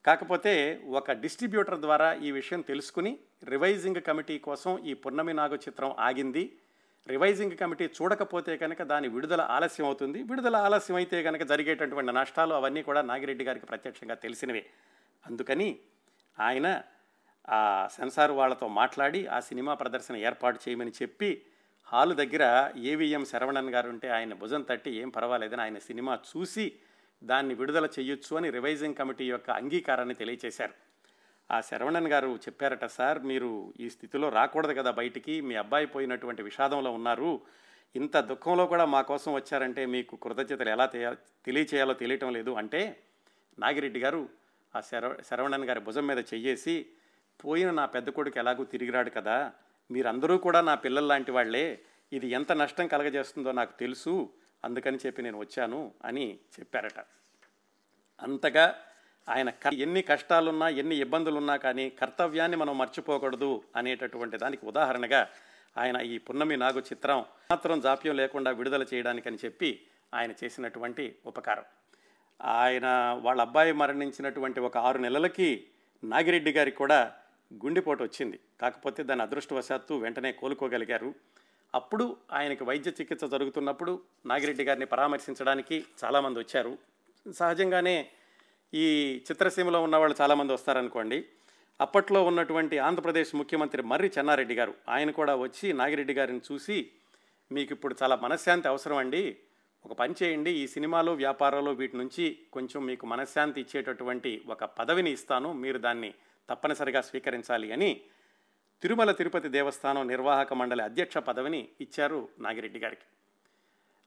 కాకపోతే 0.05 0.83
ఒక 0.87 1.12
డిస్ట్రిబ్యూటర్ 1.12 1.81
ద్వారా 1.81 2.12
ఈ 2.14 2.31
విషయం 2.31 2.61
తెలుసుకుని 2.61 3.19
రివైజింగ్ 3.45 4.00
కమిటీ 4.00 4.38
కోసం 4.38 4.78
ఈ 4.78 4.95
పున్నమి 4.95 5.35
నాగు 5.35 5.55
చిత్రం 5.55 5.95
ఆగింది. 5.99 6.52
రివైజింగ్ 7.09 7.57
కమిటీ 7.57 7.85
చూడకపోతే 7.85 8.57
కనుక 8.57 8.83
దాని 8.83 9.09
విడుదల 9.09 9.40
ఆలస్యం 9.40 9.87
అవుతుంది. 9.87 10.23
విడుదల 10.23 10.57
ఆలస్యం 10.57 10.97
అయితే 10.97 11.23
కనుక 11.23 11.43
జరిగేటటువంటి 11.43 12.12
నష్టాలు 12.12 12.55
అవన్నీ 12.55 12.83
కూడా 12.83 13.02
నాగిరెడ్డి 13.02 13.45
గారికి 13.45 13.67
ప్రత్యక్షంగా 13.67 14.14
తెలిసినవే. 14.14 14.67
అందుకని 15.26 15.78
ఆయన 16.40 16.83
ఆ 17.49 17.88
సెన్సార్ 17.90 18.31
వాళ్ళతో 18.31 18.69
మాట్లాడి 18.69 19.26
ఆ 19.26 19.40
సినిమా 19.40 19.75
ప్రదర్శన 19.75 20.17
ఏర్పాటు 20.17 20.59
చేయమని 20.69 20.93
చెప్పి 21.02 21.43
హాలు 21.85 22.14
దగ్గర 22.14 22.73
ఏవిఎం 22.76 23.25
శరవణన్ 23.25 23.71
గారు 23.71 23.88
ఉంటే 23.88 24.09
ఆయన 24.09 24.35
భుజం 24.35 24.62
తట్టి 24.62 24.90
ఏం 24.90 25.09
పర్వాలేదని 25.09 25.62
ఆయన 25.62 25.78
సినిమా 25.78 26.19
చూసి 26.31 26.73
దాన్ని 27.23 27.55
విడుదల 27.55 27.89
చేయొచ్చు 27.99 28.37
అని 28.37 28.51
రివైజింగ్ 28.51 28.95
కమిటీ 28.95 29.25
యొక్క 29.25 29.51
అంగీకారాన్ని 29.51 30.15
తెలియచేశారు. 30.15 30.73
ఆ 31.51 31.61
శరవణన్ 31.61 32.09
గారు 32.09 32.29
చెప్పారట 32.37 32.85
సార్ 32.85 33.23
మీరు 33.23 33.73
ఈ 33.81 33.91
స్థితిలో 33.91 34.29
రాకూడదు 34.29 34.73
కదా 34.73 34.91
బయటికి. 34.91 35.41
మీ 35.41 35.55
అబ్బాయి 35.55 35.87
పోయినటువంటి 35.87 36.43
విషాదంలో 36.43 36.91
ఉన్నారు. 36.91 37.41
ఇంత 37.97 38.17
దుఃఖంలో 38.17 38.67
కూడా 38.67 38.85
మా 38.85 39.03
కోసం 39.03 39.35
వచ్చారంటే 39.35 39.87
మీకు 39.87 40.17
కృతజ్ఞతలు 40.17 40.69
ఎలా 40.69 40.87
తెలియచేయాలో 41.45 41.95
తెలియటం 41.95 42.33
లేదు. 42.33 42.51
అంటే 42.51 43.03
నాగిరెడ్డి 43.59 44.01
గారు 44.01 44.29
ఆ 44.77 44.81
శరవ 44.81 45.17
శరవణన్ 45.31 45.65
గారి 45.65 45.81
భుజం 45.81 46.07
మీద 46.07 46.19
చెయ్యేసి 46.19 46.87
పోయిన 47.45 47.71
నా 47.71 47.87
పెద్ద 47.87 48.09
కొడుకు 48.09 48.39
ఎలాగూ 48.39 48.65
తిరిగిరాడు 48.65 49.11
కదా. 49.11 49.53
మీరందరూ 49.91 50.39
కూడా 50.39 50.61
నా 50.61 50.75
పిల్లల 50.75 51.05
లాంటి 51.05 51.31
వాళ్ళే. 51.31 51.81
ఇది 52.13 52.27
ఎంత 52.27 52.53
నష్టం 52.53 52.87
కలగజేస్తుందో 52.87 53.53
నాకు 53.53 53.79
తెలుసు. 53.79 54.29
అందుకని 54.65 54.99
చెప్పి 55.07 55.23
నేను 55.23 55.38
వచ్చాను 55.38 55.95
అని 56.05 56.38
చెప్పారట. 56.61 57.00
అంతగా 58.23 58.81
ఆయన 59.29 59.53
ఎన్ని 59.73 60.03
కష్టాలున్నా 60.03 60.69
ఎన్ని 60.69 60.97
ఇబ్బందులున్నా 60.97 61.57
కానీ 61.57 61.91
కర్తవ్యాన్ని 61.91 62.57
మనం 62.57 62.79
మర్చిపోకూడదు 62.79 63.62
అనేటటువంటి 63.77 64.37
దానికి 64.37 64.67
ఉదాహరణగా 64.67 65.29
ఆయన 65.79 65.97
ఈ 65.97 66.19
పున్నమి 66.19 66.57
నాగు 66.57 66.81
చిత్రం 66.81 67.25
మాత్రం 67.50 67.81
జాప్యం 67.81 68.17
లేకుండా 68.17 68.50
విడుదల 68.50 68.87
చేయడానికని 68.95 69.38
చెప్పి 69.45 69.87
ఆయన 70.15 70.35
చేసినటువంటి 70.45 71.17
ఉపకారం. 71.27 71.65
ఆయన 72.43 72.87
వాళ్ళ 73.23 73.41
అబ్బాయి 73.41 73.73
మరణించినటువంటి 73.73 74.61
ఒక 74.61 74.79
ఆరు 74.79 74.99
నెలలకి 74.99 75.67
నాగిరెడ్డి 76.05 76.53
గారికి 76.53 76.77
కూడా 76.77 77.15
గుండెపోటు 77.55 78.03
వచ్చింది. 78.03 78.41
కాకపోతే 78.61 79.03
దాని 79.03 79.23
అదృష్టవశాత్తు 79.23 79.95
వెంటనే 79.95 80.33
కోలుకోగలిగారు. 80.33 81.15
అప్పుడు 81.75 82.17
ఆయనకి 82.33 82.65
వైద్య 82.65 82.91
చికిత్స 82.91 83.25
జరుగుతున్నప్పుడు 83.25 84.01
నాగిరెడ్డి 84.27 84.65
గారిని 84.65 84.87
పరామర్శించడానికి 84.87 85.85
చాలామంది 86.05 86.39
వచ్చారు. 86.39 86.79
సహజంగానే 87.33 88.09
ఈ 88.75 89.16
చిత్రసీమలో 89.31 89.83
ఉన్న 89.83 89.97
వాళ్ళు 89.97 90.16
చాలామంది 90.21 90.53
వస్తారనుకోండి. 90.53 91.25
అప్పట్లో 91.81 92.25
ఉన్నటువంటి 92.25 92.79
ఆంధ్రప్రదేశ్ 92.79 93.35
ముఖ్యమంత్రి 93.35 93.83
మర్రి 93.83 94.12
చెన్నారెడ్డి 94.19 94.55
గారు 94.55 94.75
ఆయన 94.88 95.11
కూడా 95.11 95.37
వచ్చి 95.37 95.73
నాగిరెడ్డి 95.73 96.14
గారిని 96.14 96.40
చూసి 96.53 96.90
మీకు 97.53 97.73
ఇప్పుడు 97.73 97.97
చాలా 98.03 98.16
మనశ్శాంతి 98.16 98.69
అవసరం 98.69 98.97
అండి. 98.97 99.37
ఒక 99.87 99.92
పని 99.92 100.14
చేయండి. 100.23 100.51
ఈ 100.51 100.66
సినిమాలో 100.66 101.12
వ్యాపారాలు 101.14 101.71
వీటి 101.71 101.97
నుంచి 101.97 102.38
కొంచెం 102.53 102.87
మీకు 102.87 103.07
మనశ్శాంతి 103.07 103.61
ఇచ్చేటటువంటి 103.61 104.42
ఒక 104.49 104.64
పదవిని 104.64 105.12
ఇస్తాను. 105.12 105.53
మీరు 105.53 105.79
దాన్ని 105.79 106.14
తప్పనిసరిగా 106.51 107.01
స్వీకరించాలి 107.01 107.73
అని 107.73 108.01
తిరుమల 108.83 109.12
తిరుపతి 109.12 109.49
దేవస్థానం 109.49 110.09
నిర్వాహక 110.09 110.55
మండలి 110.55 110.83
అధ్యక్ష 110.83 111.19
పదవిని 111.19 111.69
ఇచ్చారు 111.81 112.29
నాగిరెడ్డి 112.41 112.79
గారికి. 112.79 113.07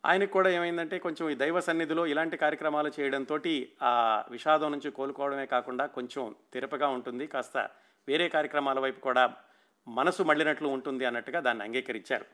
ఆయనకు 0.05 0.31
కూడా 0.31 0.49
ఏమైందంటే 0.49 0.99
కొంచెం 0.99 1.29
ఈ 1.29 1.35
దైవ 1.35 1.59
సన్నిధిలో 1.59 2.07
ఇలాంటి 2.07 2.37
కార్యక్రమాలు 2.37 2.91
చేయడంతో 2.99 3.39
ఆ 3.81 4.23
విషాదం 4.31 4.71
నుంచి 4.71 4.91
కోలుకోవడమే 4.91 5.45
కాకుండా 5.45 5.85
కొంచెం 5.85 6.35
తెరపగా 6.53 6.87
ఉంటుంది. 6.87 7.27
కాస్త 7.27 7.69
వేరే 8.07 8.29
కార్యక్రమాల 8.29 8.79
వైపు 8.79 8.99
కూడా 8.99 9.33
మనసు 9.87 10.23
మళ్ళినట్లు 10.23 10.67
ఉంటుంది 10.67 11.05
అన్నట్టుగా 11.05 11.39
దాన్ని 11.39 11.63
అంగీకరించారు. 11.63 12.25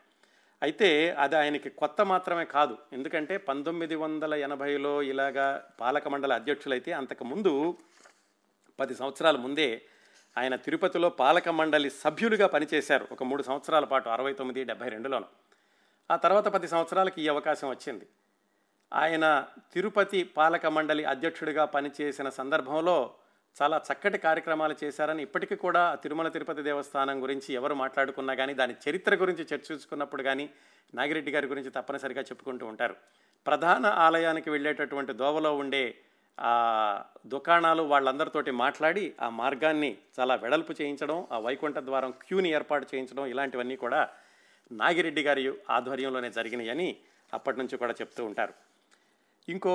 అయితే 0.62 1.12
అది 1.12 1.36
ఆయనకి 1.36 1.70
కొత్త 1.70 2.02
మాత్రమే 2.02 2.46
కాదు. 2.46 2.78
ఎందుకంటే 2.94 3.38
పంతొమ్మిది 3.38 3.96
వందల 3.96 4.34
ఎనభైలో 4.34 5.04
ఇలాగా 5.04 5.64
పాలక 5.80 6.08
మండల 6.08 6.34
అధ్యక్షులైతే 6.34 6.92
అంతకుముందు 6.92 7.78
పది 8.80 8.96
సంవత్సరాల 8.96 9.38
ముందే 9.38 9.82
ఆయన 10.38 10.56
తిరుపతిలో 10.56 11.10
పాలక 11.10 11.50
మండలి 11.50 11.90
సభ్యులుగా 11.90 12.48
పనిచేశారు. 12.48 13.08
ఒక 13.12 13.24
మూడు 13.24 13.44
సంవత్సరాల 13.44 13.84
పాటు 13.84 14.10
అరవై 14.10 14.34
తొమ్మిది 14.34 14.64
డెబ్బై 14.64 14.90
రెండులోను. 14.90 15.26
ఆ 16.12 16.16
తర్వాత 16.16 16.48
పది 16.48 16.68
సంవత్సరాలకి 16.68 17.22
ఈ 17.22 17.28
అవకాశం 17.28 17.70
వచ్చింది. 17.70 18.08
ఆయన 18.94 19.48
తిరుపతి 19.74 20.24
పాలక 20.24 20.66
మండలి 20.66 21.04
అధ్యక్షుడిగా 21.06 21.66
పనిచేసిన 21.66 22.30
సందర్భంలో 22.30 23.14
చాలా 23.62 23.82
చక్కటి 23.94 24.18
కార్యక్రమాలు 24.18 24.76
చేశారని 24.84 25.24
ఇప్పటికీ 25.24 25.56
కూడా 25.56 25.96
తిరుమల 25.96 26.28
తిరుపతి 26.28 26.62
దేవస్థానం 26.62 27.24
గురించి 27.24 27.54
ఎవరు 27.54 27.74
మాట్లాడుకున్నా 27.74 28.34
కానీ 28.34 28.54
దాని 28.54 28.76
చరిత్ర 28.90 29.16
గురించి 29.16 29.48
చర్చించుకున్నప్పుడు 29.54 30.24
కానీ 30.24 30.50
నాగిరెడ్డి 30.96 31.32
గారి 31.32 31.48
గురించి 31.48 31.70
తప్పనిసరిగా 31.70 32.22
చెప్పుకుంటూ 32.22 32.66
ఉంటారు. 32.66 32.96
ప్రధాన 33.48 33.86
ఆలయానికి 33.86 34.50
వెళ్ళేటటువంటి 34.50 35.14
దోవలో 35.14 35.58
ఉండే 35.58 35.96
ఆ 36.38 37.04
దుకాణాలు 37.28 37.84
వాళ్ళందరితోటి 37.84 38.52
మాట్లాడి 38.52 39.14
ఆ 39.22 39.30
మార్గాన్ని 39.30 39.98
చాలా 40.20 40.36
వెడల్పు 40.36 40.74
చేయించడం 40.82 41.28
ఆ 41.32 41.40
వైకుంఠ 41.40 41.78
ద్వారం 41.78 42.12
క్యూని 42.12 42.50
ఏర్పాటు 42.52 42.88
చేయించడం 42.96 43.26
ఇలాంటివన్నీ 43.26 43.76
కూడా 43.76 44.10
నాగిరెడ్డి 44.72 45.22
గారి 45.22 45.54
ఆధ్వర్యంలోనే 45.70 46.30
జరిగినాయని 46.30 46.96
అప్పటి 47.34 47.60
నుంచి 47.60 47.78
కూడా 47.78 47.94
చెప్తూ 48.02 48.26
ఉంటారు. 48.26 48.54
ఇంకో 49.48 49.74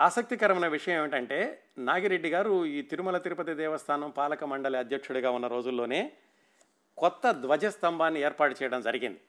ఆసక్తికరమైన 0.00 0.66
విషయం 0.66 0.96
ఏమిటంటే 0.96 1.60
నాగిరెడ్డి 1.78 2.28
గారు 2.28 2.64
ఈ 2.64 2.82
తిరుమల 2.82 3.18
తిరుపతి 3.18 3.54
దేవస్థానం 3.54 4.10
పాలక 4.10 4.44
మండలి 4.44 4.76
అధ్యక్షుడిగా 4.76 5.30
ఉన్న 5.30 5.46
రోజుల్లోనే 5.46 6.12
కొత్త 6.96 7.30
ధ్వజస్తంభాన్ని 7.30 8.20
ఏర్పాటు 8.20 8.54
చేయడం 8.62 8.80
జరిగింది. 8.80 9.20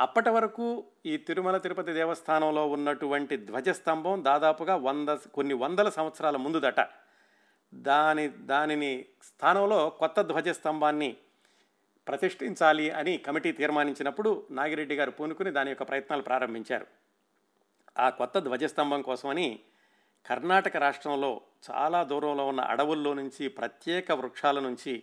అప్పటి 0.00 0.30
వరకు 0.30 0.84
ఈ 1.06 1.16
తిరుమల 1.16 1.56
తిరుపతి 1.56 1.92
దేవస్థానంలో 1.92 2.66
ఉన్నటువంటి 2.66 3.36
ధ్వజస్తంభం 3.36 4.24
దాదాపుగా 4.24 4.76
వంద 4.76 5.08
కొన్ని 5.08 5.54
వందల 5.54 5.88
సంవత్సరాల 5.88 6.36
ముందుదట. 6.36 6.80
దాని 7.74 8.28
దానిని 8.28 9.04
స్థానంలో 9.22 9.90
కొత్త 9.90 10.20
ధ్వజస్తంభాన్ని 10.20 11.16
ప్రతిష్ఠించాలి 12.06 12.90
అని 12.90 13.18
కమిటీ 13.18 13.52
తీర్మానించినప్పుడు 13.52 14.46
నాగిరెడ్డి 14.50 14.94
గారు 14.94 15.10
పూనుకుని 15.10 15.50
దాని 15.50 15.68
యొక్క 15.68 15.82
ప్రయత్నాలు 15.82 16.22
ప్రారంభించారు. 16.22 16.86
ఆ 17.98 18.10
కొత్త 18.10 18.38
ధ్వజస్తంభం 18.38 19.02
కోసమని 19.02 19.60
కర్ణాటక 20.26 20.76
రాష్ట్రంలో 20.76 21.40
చాలా 21.70 22.02
దూరంలో 22.02 22.46
ఉన్న 22.46 22.60
అడవుల్లో 22.60 23.14
నుంచి 23.14 23.48
ప్రత్యేక 23.48 24.12
వృక్షాల 24.12 24.60
నుంచి 24.60 25.02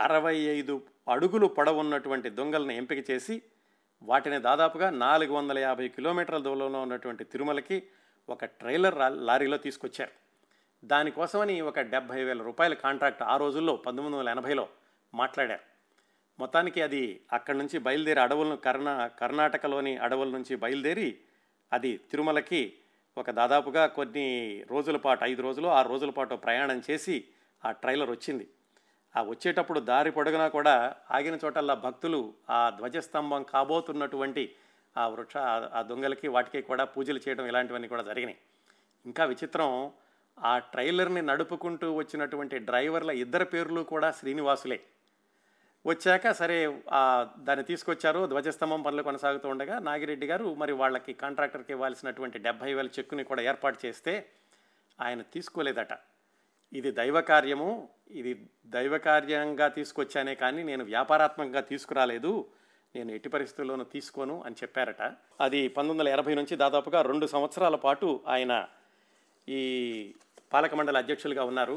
అరవై 0.00 0.36
ఐదు 0.36 0.82
అడుగులు 1.08 1.46
పొడవున్నటువంటి 1.46 2.30
దొంగలను 2.30 2.72
ఎంపిక 2.72 3.10
చేసి 3.10 3.42
వాటిని 4.02 4.38
దాదాపుగా 4.38 4.90
నాలుగు 4.90 5.32
వందల 5.32 5.58
యాభై 5.58 5.88
కిలోమీటర్ల 5.88 6.38
దూరంలో 6.38 6.82
ఉన్నటువంటి 6.82 7.24
తిరుమలకి 7.24 7.82
ఒక 8.28 8.44
ట్రైలర్ 8.44 8.94
లారీలో 9.10 9.56
తీసుకొచ్చారు. 9.56 10.10
దానికోసమని 10.84 11.60
ఒక 11.60 11.80
డెబ్భై 11.80 12.24
వేల 12.24 12.42
రూపాయల 12.42 12.74
కాంట్రాక్ట్ 12.74 13.22
ఆ 13.22 13.36
రోజుల్లో 13.36 13.76
పంతొమ్మిది 13.76 14.18
వందల 14.18 14.30
ఎనభైలో 14.30 14.68
మాట్లాడారు. 15.14 15.60
మొత్తానికి 16.38 16.82
అది 16.82 17.20
అక్కడి 17.32 17.58
నుంచి 17.58 17.78
బయలుదేరి 17.78 18.20
అడవులను 18.20 18.56
కర్ణా 18.56 19.06
కర్ణాటకలోని 19.06 19.96
అడవుల 19.96 20.28
నుంచి 20.28 20.56
బయలుదేరి 20.56 21.18
అది 21.72 21.96
తిరుమలకి 21.96 22.72
ఒక 23.18 23.30
దాదాపుగా 23.30 23.86
కొన్ని 23.86 24.64
రోజుల 24.70 24.96
పాటు 24.96 25.24
ఐదు 25.24 25.42
రోజులు 25.42 25.68
ఆరు 25.68 25.88
రోజుల 25.88 26.10
పాటు 26.10 26.34
ప్రయాణం 26.34 26.82
చేసి 26.90 27.24
ఆ 27.64 27.72
ట్రైలర్ 27.72 28.10
వచ్చింది. 28.10 28.48
ఆ 29.16 29.22
వచ్చేటప్పుడు 29.22 29.80
దారి 29.80 30.10
పొడగనా 30.10 30.48
కూడా 30.48 30.74
ఆగిన 31.10 31.38
చోటల్లా 31.44 31.74
భక్తులు 31.74 32.34
ఆ 32.50 32.70
ధ్వజస్తంభం 32.70 33.42
కాబోతున్నటువంటి 33.42 34.44
ఆ 34.96 35.08
వృక్ష 35.08 35.36
ఆ 35.76 35.82
దొంగలకి 35.82 36.28
వాటికి 36.28 36.60
కూడా 36.62 36.84
పూజలు 36.84 37.20
చేయడం 37.28 37.46
ఇలాంటివన్నీ 37.46 37.88
కూడా 37.88 38.02
జరిగినాయి. 38.02 38.38
ఇంకా 39.06 39.24
విచిత్రం 39.24 39.90
ఆ 40.38 40.58
ట్రైలర్ని 40.58 41.22
నడుపుకుంటూ 41.22 41.92
వచ్చినటువంటి 41.92 42.58
డ్రైవర్ల 42.58 43.10
ఇద్దరు 43.10 43.44
పేర్లు 43.44 43.80
కూడా 43.82 44.10
శ్రీనివాసులే. 44.10 44.78
వచ్చాక 45.86 46.30
సరే 46.32 46.58
దాన్ని 47.46 47.64
తీసుకొచ్చారు 47.64 48.26
ధ్వజస్తంభం 48.26 48.82
పనులు 48.82 49.02
కొనసాగుతూ 49.02 49.48
ఉండగా 49.48 49.78
నాగిరెడ్డి 49.78 50.26
గారు 50.26 50.54
మరి 50.54 50.72
వాళ్ళకి 50.72 51.12
కాంట్రాక్టర్కి 51.12 51.72
ఇవ్వాల్సినటువంటి 51.72 52.38
డెబ్బై 52.38 52.74
వేల 52.74 52.88
చెక్కుని 52.98 53.24
కూడా 53.24 53.42
ఏర్పాటు 53.42 53.86
చేస్తే 53.86 54.14
ఆయన 55.00 55.22
తీసుకోలేదట. 55.22 55.92
ఇది 56.72 56.90
దైవ 56.90 57.20
కార్యము 57.20 57.68
ఇది 58.10 58.32
దైవ 58.66 58.98
కార్యంగా 58.98 59.68
తీసుకొచ్చానే 59.68 60.34
కానీ 60.34 60.62
నేను 60.62 60.84
వ్యాపారాత్మకంగా 60.84 61.60
తీసుకురాలేదు 61.60 62.32
నేను 62.96 63.10
ఎట్టి 63.12 63.28
పరిస్థితుల్లోనూ 63.28 63.84
తీసుకోను 63.84 64.42
అని 64.46 64.56
చెప్పారట. 64.62 65.02
అది 65.40 65.60
పంతొమ్మిది 65.68 65.92
వందల 65.92 66.08
ఎనభై 66.08 66.34
నుంచి 66.34 66.56
దాదాపుగా 66.56 67.02
రెండు 67.02 67.26
సంవత్సరాల 67.26 67.76
పాటు 67.76 68.20
ఆయన 68.28 68.66
ఈ 69.48 69.60
పాలక 70.52 70.74
మండలి 70.74 70.98
అధ్యక్షులుగా 70.98 71.44
ఉన్నారు. 71.44 71.76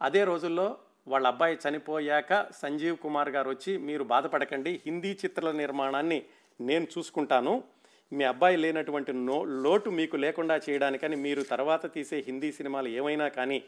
అదే 0.00 0.24
రోజుల్లో 0.24 0.66
వాళ్ళ 1.08 1.26
అబ్బాయి 1.26 1.58
చనిపోయాక 1.64 2.32
సంజీవ్ 2.52 2.96
కుమార్ 2.98 3.30
గారు 3.30 3.48
వచ్చి 3.50 3.72
మీరు 3.78 4.04
బాధపడకండి 4.04 4.80
హిందీ 4.86 5.12
చిత్రాల 5.24 5.52
నిర్మాణాన్ని 5.56 6.22
నేను 6.60 6.86
చూసుకుంటాను. 6.98 7.64
మీ 8.12 8.24
అబ్బాయి 8.24 8.56
లేనటువంటి 8.56 9.12
నో 9.12 9.44
లోటు 9.44 9.90
మీకు 9.90 10.16
లేకుండా 10.16 10.56
చేయడానికని 10.68 11.16
మీరు 11.16 11.42
తర్వాత 11.42 11.94
తీసే 11.94 12.18
హిందీ 12.26 12.52
సినిమాలు 12.52 12.88
ఏమైనా 12.88 13.28
కానీ 13.28 13.58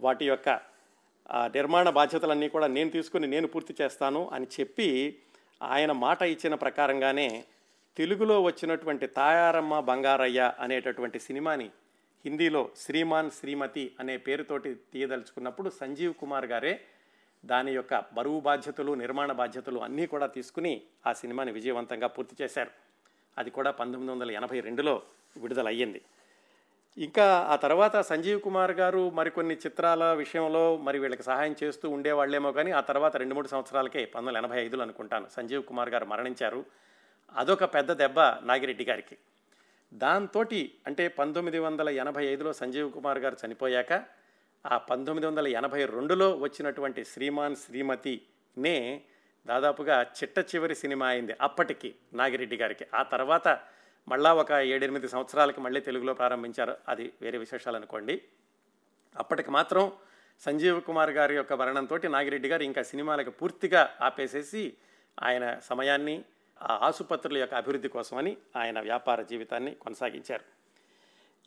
వాటి 0.00 0.24
యొక్క 0.26 0.60
నిర్మాణ 1.46 1.90
బాధ్యతలన్నీ 1.90 2.48
కూడా 2.48 2.66
నేను 2.66 2.90
తీసుకుని 2.90 3.26
నేను 3.26 3.46
పూర్తి 3.46 3.74
చేస్తాను 3.82 4.30
అని 4.32 4.46
చెప్పి 4.60 5.18
ఆయన 5.62 5.92
మాట 5.92 6.22
ఇచ్చిన 6.22 6.54
ప్రకారంగానే 6.54 7.44
తెలుగులో 7.96 8.42
వచ్చినటువంటి 8.42 9.06
తాయారమ్మ 9.06 9.80
బంగారయ్య 9.80 10.52
అనేటటువంటి 10.58 11.18
సినిమాని 11.18 11.70
హిందీలో 12.24 12.70
శ్రీమాన్ 12.76 13.30
శ్రీమతి 13.30 13.92
అనే 14.00 14.16
పేరుతోటి 14.16 14.74
తీయదలుచుకున్నప్పుడు 14.74 15.70
సంజీవ్ 15.70 16.14
కుమార్ 16.14 16.46
గారే 16.46 16.80
దాని 17.44 17.72
యొక్క 17.72 18.04
బరువు 18.12 18.40
బాధ్యతలు 18.40 18.94
నిర్మాణ 18.94 19.32
బాధ్యతలు 19.32 19.78
అన్నీ 19.78 20.06
కూడా 20.06 20.26
తీసుకుని 20.26 20.82
ఆ 21.06 21.12
సినిమాని 21.12 21.52
విజయవంతంగా 21.52 22.06
పూర్తి 22.06 22.42
చేశారు. 22.42 22.70
అది 23.38 23.50
కూడా 23.50 23.70
పంతొమ్మిది 23.70 24.12
వందల 24.12 24.30
ఎనభై 24.30 24.60
రెండులో 24.60 25.02
విడుదలయ్యింది. 25.36 26.02
ఇంకా 26.98 27.24
ఆ 27.24 27.56
తర్వాత 27.56 28.00
సంజీవ్ 28.00 28.40
కుమార్ 28.40 28.72
గారు 28.72 29.10
మరికొన్ని 29.10 29.54
చిత్రాల 29.54 30.04
విషయంలో 30.12 30.76
మరి 30.76 30.98
వీళ్ళకి 30.98 31.22
సహాయం 31.22 31.56
చేస్తూ 31.62 31.90
ఉండేవాళ్ళేమో 31.90 32.52
కానీ 32.52 32.70
ఆ 32.70 32.80
తర్వాత 32.80 33.16
రెండు 33.16 33.34
మూడు 33.34 33.48
సంవత్సరాలకే 33.48 34.04
పంతొమ్మిది 34.04 34.38
ఎనభై 34.38 34.60
ఐదులో 34.60 34.82
అనుకుంటాను. 34.82 35.26
సంజీవ్ 35.28 35.64
కుమార్ 35.64 35.90
గారు 35.90 36.04
మరణించారు. 36.04 36.64
అదొక 37.36 37.64
పెద్ద 37.64 37.92
దెబ్బ 37.92 38.20
నాగిరెడ్డి 38.20 38.84
గారికి. 38.84 39.16
దాంతో 39.94 40.40
అంటే 40.86 41.08
పంతొమ్మిది 41.08 41.58
వందల 41.58 41.88
ఎనభై 41.88 42.24
ఐదులో 42.24 42.52
సంజీవ్ 42.52 42.92
కుమార్ 42.92 43.18
గారు 43.18 43.36
చనిపోయాక 43.46 43.92
ఆ 44.66 44.78
పంతొమ్మిది 44.78 45.26
వందల 45.26 45.48
ఎనభై 45.48 45.84
రెండులో 45.84 46.36
వచ్చినటువంటి 46.36 47.04
శ్రీమాన్ 47.04 47.56
శ్రీమతినే 47.56 49.02
దాదాపుగా 49.46 50.02
చిట్ట 50.02 50.38
చివరి 50.38 50.74
సినిమా 50.74 51.06
అయింది 51.06 51.34
అప్పటికి 51.40 51.94
నాగిరెడ్డి 52.14 52.56
గారికి. 52.56 52.86
ఆ 52.94 53.02
తర్వాత 53.02 53.58
మళ్ళా 54.08 54.34
ఒక 54.34 54.52
ఏడెనిమిది 54.52 55.08
సంవత్సరాలకి 55.08 55.60
మళ్ళీ 55.60 55.80
తెలుగులో 55.80 56.14
ప్రారంభించారు. 56.14 56.76
అది 56.88 57.12
వేరే 57.22 57.38
విశేషాలు 57.38 57.76
అనుకోండి. 57.76 58.22
అప్పటికి 59.18 59.50
మాత్రం 59.50 59.92
సంజీవ్ 60.40 60.82
కుమార్ 60.82 61.10
గారి 61.10 61.34
యొక్క 61.34 61.52
మరణంతో 61.52 61.98
నాగిరెడ్డి 62.08 62.48
గారు 62.48 62.62
ఇంకా 62.62 62.82
సినిమాలకు 62.82 63.30
పూర్తిగా 63.30 63.90
ఆపేసేసి 64.00 64.74
ఆయన 65.22 65.58
సమయాన్ని 65.58 66.24
ఆ 66.62 66.86
ఆసుపత్రుల 66.86 67.38
యొక్క 67.38 67.54
అభివృద్ధి 67.54 67.88
కోసమని 67.88 68.36
ఆయన 68.56 68.80
వ్యాపార 68.80 69.22
జీవితాన్ని 69.22 69.74
కొనసాగించారు. 69.74 70.42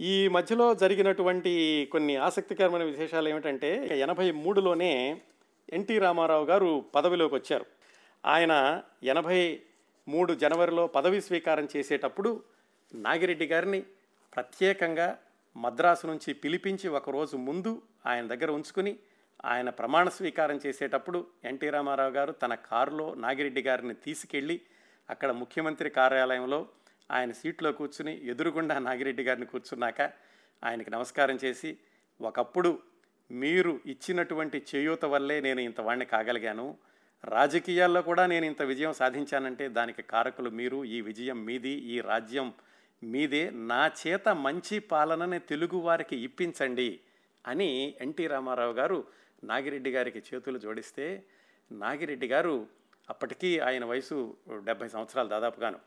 ఈ 0.01 0.27
మధ్యలో 0.27 0.75
జరిగినటువంటి 0.75 1.87
కొన్ని 1.91 2.15
ఆసక్తికరమైన 2.15 2.83
విశేషాలు 2.83 3.29
ఏమిటంటే 3.29 3.99
ఎనభై 3.99 4.31
మూడులోనే 4.31 5.21
ఎన్టీ 5.69 5.99
రామారావు 5.99 6.45
గారు 6.45 6.85
పదవిలోకి 6.95 7.35
వచ్చారు. 7.35 7.65
ఆయన 8.25 8.81
ఎనభై 9.03 9.61
మూడు 10.07 10.33
జనవరిలో 10.33 10.87
పదవి 10.87 11.21
స్వీకారం 11.21 11.67
చేసేటప్పుడు 11.75 12.31
నాగిరెడ్డి 12.95 13.47
గారిని 13.47 13.81
ప్రత్యేకంగా 14.33 15.07
మద్రాసు 15.55 16.07
నుంచి 16.07 16.33
పిలిపించి 16.33 16.87
ఒకరోజు 16.89 17.35
ముందు 17.37 17.81
ఆయన 18.05 18.27
దగ్గర 18.27 18.51
ఉంచుకుని 18.51 18.93
ఆయన 19.45 19.69
ప్రమాణ 19.69 20.09
స్వీకారం 20.09 20.59
చేసేటప్పుడు 20.65 21.19
ఎన్టీ 21.43 21.69
రామారావు 21.69 22.11
గారు 22.11 22.31
తన 22.31 22.53
కారులో 22.69 23.15
నాగిరెడ్డి 23.15 23.61
గారిని 23.61 23.93
తీసుకెళ్ళి 23.93 24.61
అక్కడ 25.09 25.31
ముఖ్యమంత్రి 25.31 25.89
కార్యాలయంలో 25.89 26.59
ఆయన 27.11 27.31
సీట్లో 27.31 27.71
కూర్చుని 27.71 28.13
ఎదురుగుండా 28.27 28.79
నాగిరెడ్డి 28.79 29.23
గారిని 29.23 29.45
కూర్చున్నాక 29.45 30.01
ఆయనకి 30.63 30.89
నమస్కారం 30.89 31.39
చేసి 31.43 31.77
ఒకప్పుడు 32.19 32.79
మీరు 33.31 33.79
ఇచ్చినటువంటి 33.85 34.57
చేయూత 34.75 35.05
వల్లే 35.05 35.41
నేను 35.41 35.59
ఇంతవాడిని 35.59 36.05
కాగలిగాను. 36.05 36.67
రాజకీయాల్లో 37.23 38.01
కూడా 38.01 38.25
నేను 38.25 38.45
ఇంత 38.45 38.61
విజయం 38.61 38.93
సాధించానంటే 38.93 39.67
దానికి 39.67 40.01
కారకులు 40.01 40.49
మీరు 40.49 40.85
ఈ 40.85 41.01
విజయం 41.01 41.45
మీది 41.45 41.69
ఈ 41.69 42.01
రాజ్యం 42.01 42.53
మీదే. 43.03 43.49
నా 43.49 43.91
చేత 44.07 44.29
మంచి 44.29 44.79
పాలనని 44.79 45.39
తెలుగు 45.39 45.77
వారికి 45.77 46.15
ఇప్పించండి 46.15 46.99
అని 47.47 47.97
ఎన్టీ 48.01 48.27
రామారావు 48.27 48.73
గారు 48.73 49.07
నాగిరెడ్డి 49.43 49.91
గారికి 49.91 50.19
చేతులు 50.19 50.57
జోడిస్తే 50.57 51.23
నాగిరెడ్డి 51.71 52.27
గారు 52.27 52.67
అప్పటికీ 53.09 53.59
ఆయన 53.59 53.85
వయసు 53.85 54.37
డెబ్భై 54.63 54.87
సంవత్సరాలు 54.87 55.29
దాదాపుగాను. 55.29 55.79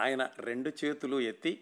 ఆయన 0.00 0.30
రెండు 0.38 0.72
చేతులు 0.84 1.20
ఎత్తి 1.20 1.60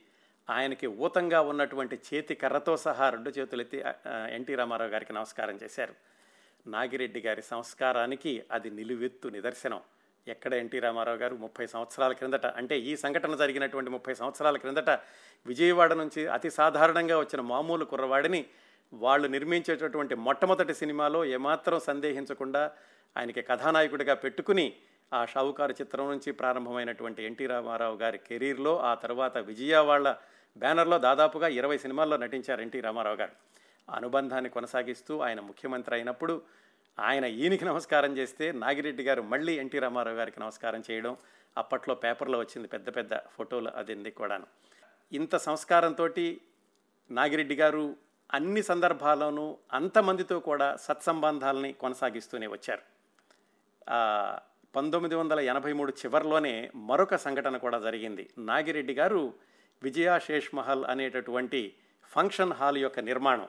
ఆయనకి 0.50 0.86
ఊతంగా 0.86 1.40
ఉన్నటువంటి 1.40 1.98
చేతి 2.14 2.34
కర్రతో 2.34 2.76
సహా 2.76 3.10
రెండు 3.10 3.30
చేతులు 3.30 3.60
ఎత్తి 3.60 3.82
ఎన్టీ 4.30 4.54
రామారావు 4.54 4.90
గారికి 4.90 5.12
నమస్కారం 5.12 5.58
చేశారు. 5.62 5.94
నాగిరెడ్డి 6.66 7.20
గారి 7.20 7.42
సంస్కారానికి 7.42 8.44
అది 8.50 8.70
నిలువెత్తు 8.70 9.28
నిదర్శనం. 9.28 9.80
ఎక్కడ 10.28 10.54
ఎన్టీ 10.54 10.78
రామారావు 10.78 11.18
గారు 11.18 11.34
ముప్పై 11.34 11.66
సంవత్సరాల 11.66 12.12
క్రిందట 12.12 12.46
అంటే 12.46 12.78
ఈ 12.78 12.96
సంఘటన 12.96 13.34
జరిగినటువంటి 13.36 13.90
ముప్పై 13.90 14.14
సంవత్సరాల 14.14 14.56
క్రిందట 14.56 14.90
విజయవాడ 15.46 15.92
నుంచి 15.92 16.26
అతి 16.26 16.50
సాధారణంగా 16.50 17.18
వచ్చిన 17.18 17.40
మామూలు 17.40 17.84
కుర్రవాడిని 17.84 18.46
వాళ్ళు 18.92 19.28
నిర్మించేటటువంటి 19.28 20.14
మొట్టమొదటి 20.14 20.74
సినిమాలో 20.74 21.24
ఏమాత్రం 21.24 21.80
సందేహించకుండా 21.80 22.70
ఆయనకి 23.16 23.42
కథానాయకుడిగా 23.42 24.14
పెట్టుకుని 24.14 24.72
ఆ 25.14 25.24
షావుకారు 25.24 25.72
చిత్రం 25.72 26.10
నుంచి 26.10 26.32
ప్రారంభమైనటువంటి 26.32 27.24
ఎన్టీ 27.24 27.46
రామారావు 27.46 27.96
గారి 27.96 28.18
కెరీర్లో 28.18 28.78
ఆ 28.78 28.94
తర్వాత 28.94 29.38
విజయ 29.38 29.76
వాళ్ళ 29.76 30.14
బ్యానర్లో 30.56 30.98
దాదాపుగా 30.98 31.48
ఇరవై 31.48 31.78
సినిమాల్లో 31.78 32.16
నటించారు 32.16 32.60
ఎన్టీ 32.60 32.80
రామారావు 32.80 33.16
గారు. 33.16 33.32
అనుబంధాన్ని 33.92 34.50
కొనసాగిస్తూ 34.50 35.20
ఆయన 35.20 35.40
ముఖ్యమంత్రి 35.40 35.94
అయినప్పుడు 35.94 36.42
ఆయన 36.98 37.24
ఈయనకి 37.24 37.64
నమస్కారం 37.64 38.16
చేస్తే 38.16 38.52
నాగిరెడ్డి 38.52 39.02
గారు 39.02 39.22
మళ్ళీ 39.22 39.52
ఎన్టీ 39.52 39.78
రామారావు 39.78 40.16
గారికి 40.16 40.40
నమస్కారం 40.40 40.82
చేయడం 40.90 41.16
అప్పట్లో 41.58 41.94
పేపర్లో 41.94 42.38
వచ్చింది 42.38 42.68
పెద్ద 42.68 42.96
పెద్ద 42.96 43.16
ఫోటోలు 43.16 43.68
అది 43.68 44.10
కూడాను. 44.10 44.46
ఇంత 45.12 45.36
సంస్కారంతో 45.36 46.08
నాగిరెడ్డి 47.10 47.54
గారు 47.54 47.96
అన్ని 48.34 48.62
సందర్భాల్లోనూ 48.62 49.58
అంతమందితో 49.72 50.40
కూడా 50.40 50.76
సత్సంబంధాలని 50.76 51.72
కొనసాగిస్తూనే 51.72 52.46
వచ్చారు. 52.46 52.82
పంతొమ్మిది 54.76 55.14
వందల 55.14 55.40
ఎనభై 55.40 55.72
మూడు 55.72 55.90
చివరిలోనే 55.90 56.70
మరొక 56.74 57.16
సంఘటన 57.16 57.56
కూడా 57.56 57.78
జరిగింది. 57.78 58.30
నాగిరెడ్డి 58.38 58.94
గారు 58.94 59.34
విజయ 59.82 60.18
శేష్ 60.18 60.54
మహల్ 60.54 60.84
అనేటటువంటి 60.84 61.74
ఫంక్షన్ 62.04 62.52
హాల్ 62.52 62.78
యొక్క 62.78 63.00
నిర్మాణం. 63.00 63.48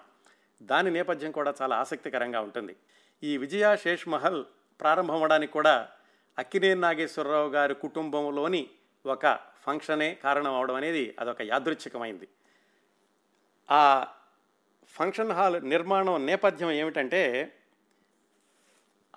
దాని 0.70 0.92
నేపథ్యం 0.92 1.32
కూడా 1.32 1.54
చాలా 1.62 1.76
ఆసక్తికరంగా 1.76 2.42
ఉంటుంది. 2.42 2.76
ఈ 3.24 3.38
విజయ 3.38 3.76
శేష్ 3.84 4.08
మహల్ 4.08 4.46
ప్రారంభం 4.80 5.16
అవడానికి 5.16 5.54
కూడా 5.54 5.76
అక్కినేని 6.38 6.82
నాగేశ్వరరావు 6.82 7.50
గారి 7.50 7.74
కుటుంబంలోని 7.74 8.70
ఒక 9.06 9.26
ఫంక్షనే 9.66 10.10
కారణం 10.24 10.54
అవడం 10.56 10.76
అనేది 10.76 11.16
అదొక 11.20 11.42
యాదృచ్ఛికమైంది. 11.42 12.28
ఆ 13.70 14.06
ఫంక్షన్ 14.96 15.32
హాల్ 15.32 15.58
నిర్మాణం 15.64 16.26
నేపథ్యం 16.26 16.72
ఏమిటంటే 16.72 17.22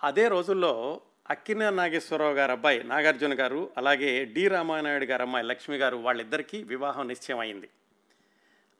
అదే 0.02 0.28
రోజుల్లో 0.28 1.00
అక్కినే 1.30 1.70
నాగేశ్వరరావు 1.70 2.34
గారు 2.34 2.52
అబ్బాయి 2.52 2.82
నాగార్జున 2.82 3.34
గారు 3.40 3.70
అలాగే 3.76 4.24
డి 4.24 4.48
రామానాయుడు 4.48 5.04
గారు 5.04 5.22
అమ్మాయి 5.22 5.46
లక్ష్మి 5.46 5.76
గారు 5.76 5.96
వాళ్ళిద్దరికీ 5.96 6.62
వివాహం 6.62 7.08
నిశ్చయం 7.08 7.38
అయింది 7.38 7.68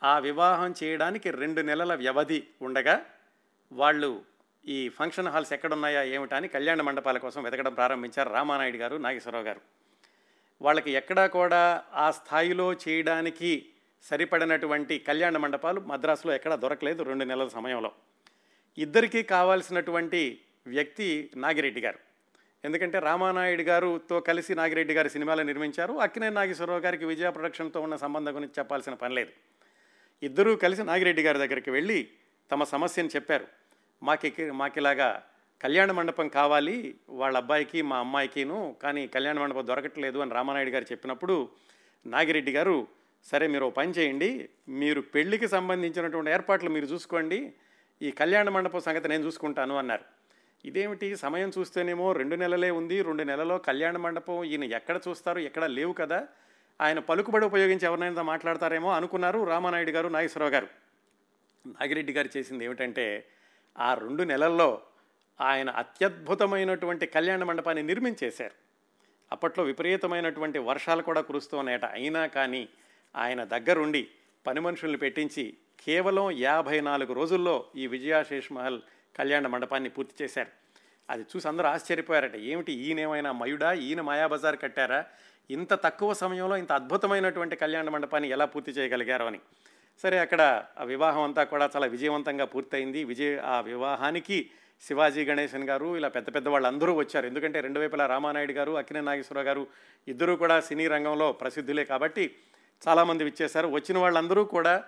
ఆ 0.04 0.18
వివాహం 0.18 0.74
చేయడానికి 0.82 1.30
రెండు 1.30 1.60
నెలల 1.60 1.94
వ్యవధి 1.94 2.44
ఉండగా 2.62 3.04
వాళ్ళు 3.72 4.22
ఈ 4.68 4.88
ఫంక్షన్ 4.88 5.28
హాల్స్ 5.28 5.52
ఎక్కడున్నాయా 5.52 6.02
ఏమిటని 6.02 6.48
కళ్యాణ 6.48 6.80
మండపాల 6.80 7.18
కోసం 7.18 7.42
వెతకడం 7.42 7.74
ప్రారంభించారు 7.74 8.32
రామానాయుడు 8.32 8.76
గారు 8.76 8.96
నాగేశ్వరరావు 8.96 9.44
గారు. 9.44 9.60
వాళ్ళకి 10.62 10.90
ఎక్కడా 10.90 11.26
కూడా 11.26 11.84
ఆ 11.92 12.10
స్థాయిలో 12.10 12.72
చేయడానికి 12.72 13.66
సరిపడినటువంటి 14.02 14.98
కళ్యాణ 14.98 15.36
మండపాలు 15.36 15.80
మద్రాసులో 15.80 16.34
ఎక్కడా 16.34 16.56
దొరకలేదు 16.56 17.02
రెండు 17.02 17.24
నెలల 17.24 17.48
సమయంలో. 17.48 17.92
ఇద్దరికీ 18.78 19.22
కావాల్సినటువంటి 19.22 20.40
వ్యక్తి 20.66 21.30
నాగిరెడ్డి 21.36 21.80
గారు. 21.80 21.98
ఎందుకంటే 22.64 22.98
రామానాయుడు 22.98 23.62
గారుతో 23.62 24.20
కలిసి 24.20 24.54
నాగిరెడ్డి 24.54 24.94
గారి 24.94 25.10
సినిమాలు 25.10 25.42
నిర్మించారు. 25.42 25.92
అక్కినే 25.92 26.30
నాగేశ్వరరావు 26.30 26.80
గారికి 26.80 27.04
విజయ 27.04 27.30
ప్రొడక్షన్తో 27.30 27.80
ఉన్న 27.80 27.96
సంబంధం 27.96 28.34
గురించి 28.34 28.52
చెప్పాల్సిన 28.58 28.94
పని 28.94 29.14
లేదు. 29.14 29.53
ఇద్దరూ 30.22 30.56
కలిసి 30.56 30.82
నాగిరెడ్డి 30.82 31.22
గారి 31.22 31.38
దగ్గరికి 31.38 31.70
వెళ్ళి 31.70 32.08
తమ 32.52 32.64
సమస్యను 32.64 33.08
చెప్పారు. 33.08 33.46
మాకి 34.02 34.50
మాకిలాగా 34.50 35.22
కళ్యాణ 35.62 35.92
మండపం 35.92 36.28
కావాలి 36.28 36.94
వాళ్ళ 37.08 37.36
అబ్బాయికి 37.36 37.82
మా 37.82 37.96
అమ్మాయికిను 37.98 38.76
కానీ 38.82 39.06
కళ్యాణ 39.06 39.38
మండపం 39.38 39.66
దొరకట్లేదు 39.66 40.18
అని 40.18 40.30
రామానాయుడు 40.30 40.70
గారు 40.70 40.84
చెప్పినప్పుడు 40.84 41.48
నాగిరెడ్డి 42.06 42.52
గారు 42.52 42.86
సరే 43.24 43.46
మీరు 43.46 43.66
పని 43.66 43.90
చేయండి. 43.90 44.48
మీరు 44.68 45.00
పెళ్ళికి 45.00 45.48
సంబంధించినటువంటి 45.48 46.30
ఏర్పాట్లు 46.30 46.70
మీరు 46.70 46.84
చూసుకోండి. 46.84 47.52
ఈ 48.02 48.10
కళ్యాణ 48.10 48.48
మండపం 48.48 48.80
సంగతి 48.80 49.08
నేను 49.08 49.24
చూసుకుంటాను 49.24 49.76
అన్నారు. 49.76 50.04
ఇదేమిటి? 50.64 51.16
సమయం 51.16 51.52
చూస్తేనేమో 51.58 52.12
రెండు 52.12 52.36
నెలలే 52.36 52.70
ఉంది. 52.70 53.02
రెండు 53.02 53.22
నెలలో 53.22 53.58
కళ్యాణ 53.58 53.96
మండపం 53.96 54.44
ఈయన 54.44 54.64
ఎక్కడ 54.64 55.00
చూస్తారు? 55.08 55.38
ఎక్కడ 55.38 55.64
లేవు 55.64 55.92
కదా. 55.92 56.28
ఆయన 56.80 56.98
పలుకుబడి 56.98 57.46
ఉపయోగించి 57.46 57.84
ఎవరినైనా 57.84 58.22
మాట్లాడతారేమో 58.22 58.92
అనుకున్నారు 58.92 59.44
రామానాయుడు 59.44 59.90
గారు 59.90 60.08
నాగేశ్వరరావు 60.08 60.52
గారు. 60.52 60.66
నాగిరెడ్డి 61.66 62.12
గారు 62.12 62.28
చేసింది 62.36 62.64
ఏమిటంటే 62.64 63.26
ఆ 63.78 63.94
రెండు 63.94 64.22
నెలల్లో 64.22 64.82
ఆయన 65.40 65.70
అత్యద్భుతమైనటువంటి 65.70 67.06
కళ్యాణ 67.06 67.44
మండపాన్ని 67.44 67.82
నిర్మించేశారు. 67.82 68.52
అప్పట్లో 69.32 69.64
విపరీతమైనటువంటి 69.64 70.58
వర్షాలు 70.58 71.02
కూడా 71.02 71.20
కురుస్తూ 71.20 71.58
ఉన్నాయట. 71.58 71.84
అయినా 71.84 72.26
కానీ 72.26 72.68
ఆయన 73.16 73.44
దగ్గరుండి 73.44 74.08
పని 74.46 74.60
మనుషుల్ని 74.60 74.98
పెట్టించి 74.98 75.56
కేవలం 75.80 76.30
యాభై 76.30 76.80
నాలుగు 76.80 77.12
రోజుల్లో 77.12 77.64
ఈ 77.76 77.86
విజయాశేష్ 77.86 78.52
మహల్ 78.52 78.80
కళ్యాణ 79.16 79.46
మండపాన్ని 79.46 79.90
పూర్తి 79.90 80.24
చేశారు. 80.24 80.48
అది 81.10 81.22
చూసి 81.22 81.48
అందరూ 81.48 81.66
ఆశ్చర్యపోయారట. 81.66 82.36
ఏమిటి 82.36 82.72
ఈయనేమైనా 82.72 83.32
మయుడా? 83.32 83.72
ఈయన 83.72 84.00
మాయాబజార్ 84.00 84.56
కట్టారా? 84.56 85.04
ఇంత 85.50 85.74
తక్కువ 85.74 86.14
సమయంలో 86.14 86.56
ఇంత 86.56 86.72
అద్భుతమైనటువంటి 86.72 87.56
కళ్యాణ 87.56 87.88
మండపాన్ని 87.88 88.28
ఎలా 88.28 88.44
పూర్తి 88.44 88.70
చేయగలిగారు 88.72 89.24
అని. 89.24 89.40
సరే 89.98 90.18
అక్కడ 90.18 90.64
ఆ 90.78 90.84
వివాహం 90.84 91.22
అంతా 91.22 91.44
కూడా 91.44 91.70
చాలా 91.76 91.86
విజయవంతంగా 91.86 92.44
పూర్తయింది. 92.44 93.04
విజయ 93.04 93.38
ఆ 93.38 93.60
వివాహానికి 93.60 94.50
శివాజీ 94.80 95.24
గణేశన్ 95.24 95.64
గారు 95.64 95.96
ఇలా 95.96 96.08
పెద్ద 96.08 96.34
పెద్ద 96.34 96.48
వాళ్ళందరూ 96.48 96.94
వచ్చారు. 96.94 97.26
ఎందుకంటే 97.26 97.60
రెండు 97.60 97.80
వైపులా 97.80 98.06
రామానాయుడు 98.06 98.52
గారు 98.52 98.72
అక్కినే 98.72 99.00
నాగేశ్వరరావు 99.00 99.46
గారు 99.46 99.66
ఇద్దరూ 100.08 100.36
కూడా 100.36 100.60
సినీ 100.60 100.86
రంగంలో 100.86 101.32
ప్రసిద్ధులే 101.32 101.84
కాబట్టి 101.84 102.34
చాలామంది 102.88 103.24
విచ్చేశారు. 103.24 103.68
వచ్చిన 103.68 103.98
వాళ్ళందరూ 103.98 104.44
కూడా 104.44 104.84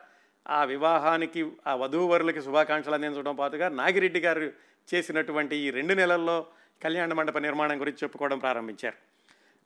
ఆ 0.48 0.64
వివాహానికి 0.64 1.50
ఆ 1.66 1.74
వధూవరులకి 1.74 2.42
శుభాకాంక్షలు 2.42 2.94
అందించడం 2.94 3.36
పాటుగా 3.36 3.68
నాగిరెడ్డి 3.68 4.20
గారు 4.20 4.52
చేసినటువంటి 4.94 5.56
ఈ 5.56 5.70
రెండు 5.70 5.94
నెలల్లో 5.94 6.46
కళ్యాణ 6.82 7.12
మండప 7.12 7.38
నిర్మాణం 7.38 7.80
గురించి 7.80 7.98
చెప్పుకోవడం 8.02 8.38
ప్రారంభించారు. 8.38 9.05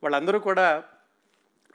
వాళ్ళందరూ 0.02 0.38
కూడా 0.38 0.84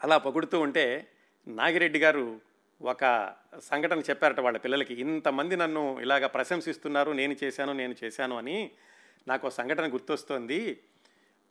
అలా 0.03 0.17
పొగుడుతూ 0.17 0.59
ఉంటే 0.59 1.07
నాగిరెడ్డి 1.47 1.99
గారు 1.99 2.41
ఒక 2.81 3.33
సంఘటన 3.59 3.99
చెప్పారట 3.99 4.39
వాళ్ళ 4.39 4.57
పిల్లలకి 4.57 4.93
ఇంతమంది 4.93 5.55
నన్ను 5.55 5.99
ఇలాగ 6.01 6.27
ప్రశంసిస్తున్నారు 6.27 7.11
నేను 7.11 7.35
చేశాను 7.43 7.73
నేను 7.73 7.95
చేశాను 8.03 8.37
అని 8.37 8.71
నాకు 9.27 9.49
సంఘటన 9.49 9.93
గుర్తొస్తోంది. 9.93 10.81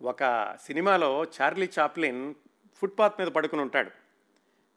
ఒక 0.03 0.57
సినిమాలో 0.67 1.25
చార్లీ 1.25 1.69
చాప్లిన్ 1.79 2.35
ఫుట్పాత్ 2.77 3.21
మీద 3.21 3.29
పడుకుని 3.29 3.63
ఉంటాడు. 3.63 3.91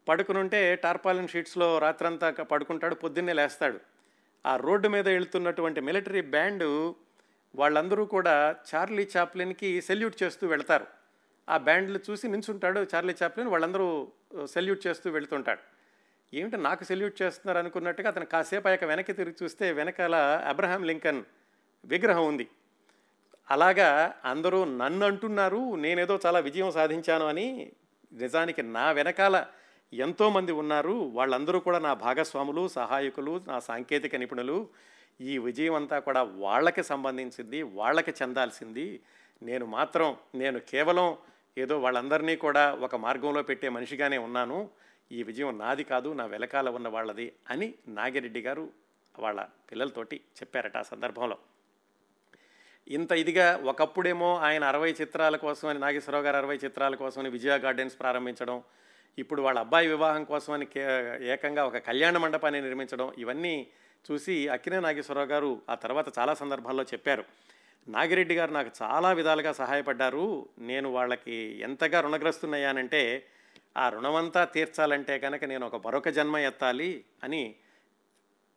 పడుకుని 0.08 0.38
ఉంటే 0.38 0.76
టార్పాలిన్ 0.76 1.28
షీట్స్లో 1.28 1.78
రాత్రంతా 1.78 2.30
పడుకుంటాడు 2.30 2.94
పొద్దున్నే 2.94 3.32
లేస్తాడు. 3.32 3.80
ఆ 4.46 4.56
రోడ్డు 4.56 4.88
మీద 4.88 5.08
వెళ్తున్నటువంటి 5.08 5.80
మిలిటరీ 5.80 6.20
బ్యాండు 6.20 6.96
వాళ్ళందరూ 7.54 8.04
కూడా 8.04 8.56
చార్లీ 8.74 9.08
చాప్లిన్కి 9.16 9.82
సెల్యూట్ 9.82 10.22
చేస్తూ 10.22 10.46
వెళ్తారు. 10.46 10.97
ఆ 11.48 11.56
బ్యాండ్లు 11.56 12.00
చూసి 12.10 12.28
నించుంటాడు 12.28 12.86
చార్లీ 12.94 13.14
చాప్లిన్ 13.22 13.48
వాళ్ళందరూ 13.48 14.08
సెల్యూట్ 14.44 14.86
చేస్తూ 14.86 15.10
వెళుతుంటాడు. 15.10 15.60
ఏమిటి 16.34 16.56
నాకు 16.56 16.84
సెల్యూట్ 16.84 17.22
చేస్తున్నారు 17.22 17.58
అనుకున్నట్టుగా 17.58 18.08
అతను 18.08 18.26
కాసేపు 18.26 18.68
అయ్యాక 18.68 18.84
వెనక్కి 18.84 19.12
తిరిగి 19.12 19.36
చూస్తే 19.42 19.72
వెనకాల 19.72 20.14
అబ్రహాం 20.46 20.84
లింకన్ 20.84 21.22
విగ్రహం 21.84 22.26
ఉంది. 22.26 22.48
అలాగా 23.50 24.14
అందరూ 24.24 24.64
నన్ను 24.64 25.06
అంటున్నారు 25.06 25.76
నేనేదో 25.76 26.20
చాలా 26.26 26.38
విజయం 26.38 26.70
సాధించాను 26.70 27.26
అని 27.26 27.72
నిజానికి 28.12 28.62
నా 28.62 28.92
వెనకాల 28.92 29.46
ఎంతోమంది 29.92 30.52
ఉన్నారు. 30.52 30.92
వాళ్ళందరూ 30.92 31.60
కూడా 31.60 31.78
నా 31.78 31.94
భాగస్వాములు 31.94 32.68
సహాయకులు 32.68 33.40
నా 33.48 33.58
సాంకేతిక 33.58 34.16
నిపుణులు. 34.16 34.68
ఈ 35.20 35.38
విజయం 35.38 35.74
అంతా 35.74 35.98
కూడా 35.98 36.22
వాళ్ళకి 36.22 36.82
సంబంధించింది 36.82 37.62
వాళ్ళకి 37.62 38.10
చెందాల్సింది. 38.10 39.00
నేను 39.42 39.66
మాత్రం 39.66 40.16
నేను 40.34 40.58
కేవలం 40.58 41.16
ఏదో 41.58 41.74
వాళ్ళందరినీ 41.80 42.36
కూడా 42.36 42.64
ఒక 42.74 42.96
మార్గంలో 42.96 43.42
పెట్టే 43.42 43.68
మనిషిగానే 43.68 44.18
ఉన్నాను. 44.18 44.70
ఈ 45.12 45.22
విజయం 45.22 45.58
నాది 45.58 45.84
కాదు 45.84 46.08
నా 46.12 46.24
వెనకాల 46.26 46.68
ఉన్న 46.68 46.88
వాళ్ళది 46.88 47.32
అని 47.50 47.74
నాగిరెడ్డి 47.88 48.40
గారు 48.40 48.64
వాళ్ళ 49.18 49.40
పిల్లలతోటి 49.70 50.16
చెప్పారట 50.16 50.76
ఆ 50.76 50.82
సందర్భంలో. 50.82 51.38
ఇంత 52.88 53.12
ఇదిగా 53.12 53.46
ఒకప్పుడేమో 53.64 54.36
ఆయన 54.38 54.64
అరవై 54.64 54.90
చిత్రాల 55.00 55.36
కోసమని 55.36 55.78
నాగేశ్వరరావు 55.78 56.24
గారు 56.24 56.36
అరవై 56.36 56.56
చిత్రాల 56.56 56.94
కోసమని 56.94 57.28
విజయ 57.28 57.56
గార్డెన్స్ 57.58 58.00
ప్రారంభించడం 58.00 58.62
ఇప్పుడు 59.18 59.42
వాళ్ళ 59.42 59.58
అబ్బాయి 59.60 59.88
వివాహం 59.88 60.24
కోసమని 60.24 60.66
ఏకంగా 61.26 61.64
ఒక 61.64 61.78
కళ్యాణ 61.78 62.16
మండపాన్ని 62.18 62.60
నిర్మించడం 62.60 63.12
ఇవన్నీ 63.18 63.54
చూసి 64.10 64.48
అక్కినే 64.48 64.80
నాగేశ్వరరావు 64.80 65.28
గారు 65.28 65.62
ఆ 65.70 65.74
తర్వాత 65.74 66.18
చాలా 66.18 66.34
సందర్భాల్లో 66.34 66.82
చెప్పారు. 66.82 67.24
నాగిరెడ్డి 67.86 68.34
గారు 68.34 68.52
నాకు 68.52 68.70
చాలా 68.82 69.12
విధాలుగా 69.12 69.52
సహాయపడ్డారు. 69.52 70.48
నేను 70.58 70.88
వాళ్ళకి 70.88 71.60
ఎంతగా 71.62 72.00
రుణగ్రస్తున్నాయానంటే 72.00 73.24
ఆ 73.76 73.88
రుణమంతా 73.88 74.44
తీర్చాలంటే 74.44 75.18
కనుక 75.18 75.44
నేను 75.44 75.66
ఒక 75.66 75.86
మరొక 75.86 76.08
జన్మ 76.08 76.36
ఎత్తాలి 76.38 77.04
అని 77.24 77.54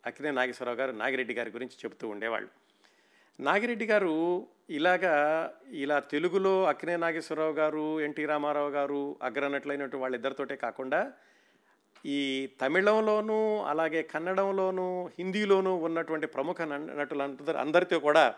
అక్కినే 0.06 0.30
నాగేశ్వరరావు 0.30 0.78
గారు 0.78 0.92
నాగిరెడ్డి 0.92 1.34
గారి 1.34 1.50
గురించి 1.50 1.76
చెబుతూ 1.84 2.08
ఉండేవాళ్ళు. 2.08 2.48
నాగిరెడ్డి 3.40 3.86
గారు 3.86 4.46
ఇలాగా 4.70 5.52
ఇలా 5.70 5.98
తెలుగులో 5.98 6.64
అక్కినే 6.64 6.96
నాగేశ్వరరావు 6.96 7.52
గారు 7.52 8.00
ఎన్టీ 8.00 8.24
రామారావు 8.24 8.70
గారు 8.70 9.16
అగ్రనట్లైనటువంటి 9.22 9.96
వాళ్ళిద్దరితోటే 9.96 10.56
కాకుండా 10.56 11.12
ఈ 12.06 12.48
తమిళంలోనూ 12.60 13.62
అలాగే 13.62 14.02
కన్నడంలోనూ 14.02 15.06
హిందీలోనూ 15.18 15.74
ఉన్నటువంటి 15.74 16.26
ప్రముఖ 16.26 16.62
నటులు 16.62 16.98
నటులందరూ 16.98 17.58
అందరితో 17.58 17.98
కూడా 17.98 18.34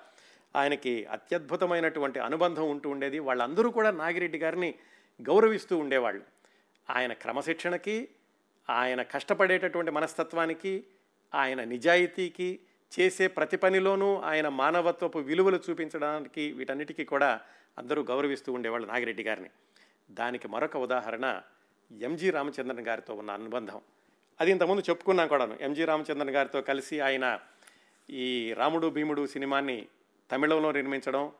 ఆయనకి 0.56 1.04
అత్యద్భుతమైనటువంటి 1.04 2.18
అనుబంధం 2.18 2.70
ఉంటూ 2.70 2.90
ఉండేది. 2.90 3.18
వాళ్ళందరూ 3.18 3.70
కూడా 3.70 3.90
నాగిరెడ్డి 3.90 4.38
గారిని 4.38 4.74
గౌరవిస్తూ 5.22 5.78
ఉండేవాళ్ళు. 5.78 6.24
ఆయన 6.90 7.12
క్రమశిక్షణకి 7.12 8.08
ఆయన 8.70 9.02
కష్టపడేటటువంటి 9.02 9.90
మనస్తత్వానికి 9.90 10.84
ఆయన 11.34 11.64
నిజాయితీకి 11.64 12.60
చేసే 13.00 13.26
ప్రతి 13.26 13.56
పనిలోనూ 13.56 14.16
ఆయన 14.16 14.48
మానవత్వపు 14.48 15.18
విలువలు 15.18 15.60
చూపించడానికి 15.70 16.52
వీటన్నిటికీ 16.52 17.04
కూడా 17.04 17.40
అందరూ 17.78 18.02
గౌరవిస్తూ 18.02 18.52
ఉండేవాళ్ళు 18.52 18.88
నాగిరెడ్డి 18.88 19.22
గారిని. 19.22 19.50
దానికి 20.10 20.48
మరొక 20.48 20.76
ఉదాహరణ 20.76 21.40
ఎంజి 22.00 22.30
రామచంద్రన్ 22.30 22.86
గారితో 22.86 23.14
ఉన్న 23.14 23.30
అనుబంధం. 23.30 23.80
అది 24.40 24.50
ఇంతకుముందు 24.50 24.82
చెప్పుకున్నాం 24.90 25.28
కూడాను. 25.28 25.56
ఎంజి 25.60 25.84
రామచంద్రన్ 25.84 26.30
గారితో 26.30 26.62
కలిసి 26.62 27.00
ఆయన 27.00 27.40
ఈ 28.10 28.52
రాముడు 28.52 28.86
భీముడు 28.86 29.26
సినిమాని 29.26 29.86
తమిళంలో 30.30 30.72
నిర్మించడం 30.72 31.32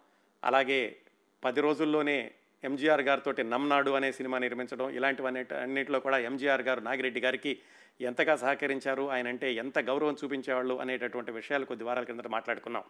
అలాగే 0.45 0.97
పది 1.45 1.61
రోజుల్లోనే 1.61 2.31
ఎంజీఆర్ 2.65 3.01
గారితో 3.01 3.33
నమ్నాడు 3.43 3.91
అనే 3.91 4.13
సినిమా 4.13 4.39
నిర్మించడం 4.39 4.91
ఇలాంటివన్నీ 4.91 5.47
అన్నింటిలో 5.63 6.01
కూడా 6.01 6.19
ఎంజీఆర్ 6.19 6.63
గారు 6.63 6.81
నాగిరెడ్డి 6.81 7.21
గారికి 7.21 7.59
ఎంతగా 8.01 8.37
సహకరించారు 8.37 9.11
ఆయన 9.11 9.29
అంటే 9.29 9.55
ఎంత 9.55 9.79
గౌరవం 9.79 10.17
చూపించేవాళ్ళు 10.25 10.75
అనేటటువంటి 10.75 11.33
విషయాలు 11.33 11.65
కొద్ది 11.65 11.85
వారాల 11.85 12.05
కిందట 12.05 12.27
మాట్లాడుకున్నాం. 12.27 12.83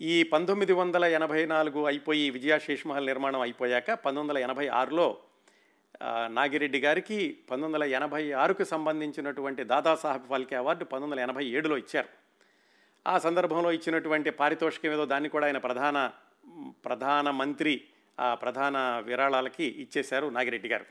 ఈ 0.00 0.22
పంతొమ్మిది 0.22 0.72
వందల 0.72 1.04
ఎనభై 1.04 1.46
నాలుగు 1.46 1.84
అయిపోయి 1.84 2.30
విజయ 2.30 2.58
మహల్ 2.86 3.06
నిర్మాణం 3.06 3.40
అయిపోయాక 3.40 3.90
పంతొమ్మిది 3.90 4.20
వందల 4.20 4.38
ఎనభై 4.38 4.68
ఆరులో 4.68 5.18
నాగిరెడ్డి 6.28 6.80
గారికి 6.80 7.38
పంతొమ్మిది 7.50 7.84
వందల 7.84 7.96
ఎనభై 7.96 8.32
ఆరుకు 8.32 8.64
సంబంధించినటువంటి 8.64 9.64
దాదాసాహెబ్ 9.64 10.26
ఫాల్కే 10.26 10.56
అవార్డు 10.56 10.84
పంతొమ్మిది 10.84 11.22
వందల 11.22 11.30
ఎనభై 11.30 11.46
ఏడులో 11.46 11.76
ఇచ్చారు. 11.76 12.25
ఆ 13.06 13.18
సందర్భంలో 13.18 13.72
ఇచ్చినటువంటి 13.72 14.30
పారితోషికం 14.30 14.92
ఏదో 14.92 15.04
దాన్ని 15.04 15.28
కూడా 15.28 15.46
ఆయన 15.46 15.58
ప్రధాన 15.58 16.10
ప్రధాన 16.84 17.30
మంత్రి 17.30 17.82
ఆ 18.20 18.34
ప్రధాన 18.34 19.02
విరాళాలకి 19.04 19.64
ఇచ్చేశారు 19.64 20.26
నాగిరెడ్డి 20.26 20.68
గారు. 20.68 20.84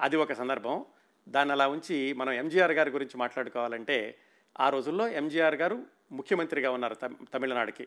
అది 0.00 0.16
ఒక 0.16 0.32
సందర్భం. 0.32 0.84
దాన్ని 1.28 1.52
అలా 1.52 1.68
ఉంచి 1.68 2.12
మనం 2.12 2.32
ఎంజీఆర్ 2.32 2.72
గారి 2.72 2.90
గురించి 2.90 3.16
మాట్లాడుకోవాలంటే 3.16 4.18
ఆ 4.60 4.68
రోజుల్లో 4.68 5.08
ఎంజీఆర్ 5.08 5.54
గారు 5.54 5.82
ముఖ్యమంత్రిగా 6.12 6.70
ఉన్నారు 6.70 6.94
తమ్- 6.94 7.30
తమిళనాడుకి. 7.34 7.86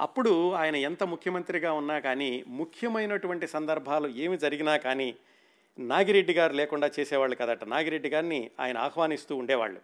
అప్పుడు 0.00 0.52
ఆయన 0.52 0.76
ఎంత 0.76 1.02
ముఖ్యమంత్రిగా 1.02 1.72
ఉన్నా 1.72 1.98
కానీ 1.98 2.44
ముఖ్యమైనటువంటి 2.46 3.46
సందర్భాలు 3.46 4.08
ఏమి 4.08 4.38
జరిగినా 4.38 4.76
కానీ 4.76 5.14
నాగిరెడ్డి 5.78 6.32
గారు 6.32 6.52
లేకుండా 6.52 6.90
చేసేవాళ్ళు 7.00 7.36
కదట. 7.36 7.64
నాగిరెడ్డి 7.64 8.08
గారిని 8.08 8.50
ఆయన 8.60 8.78
ఆహ్వానిస్తూ 8.78 9.36
ఉండేవాళ్ళు. 9.36 9.80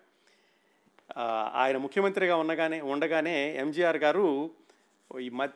ఆయన 1.55 1.77
ముఖ్యమంత్రిగా 1.77 2.37
ఉండగానే 2.37 2.81
ఉండగానే 2.81 3.57
ఎంజీఆర్ 3.57 3.97
గారు 3.97 4.51
ఈ 5.21 5.29
మ 5.29 5.49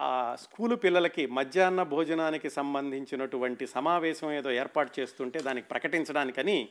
ఆ 0.00 0.36
స్కూలు 0.40 0.74
పిల్లలకి 0.76 1.26
మధ్యాహ్న 1.26 1.82
భోజనానికి 1.82 2.50
సంబంధించినటువంటి 2.50 3.66
సమావేశం 3.66 4.32
ఏదో 4.32 4.50
ఏర్పాటు 4.50 5.00
చేస్తుంటే 5.00 5.42
దానికి 5.42 5.68
ప్రకటించడానికని 5.68 6.68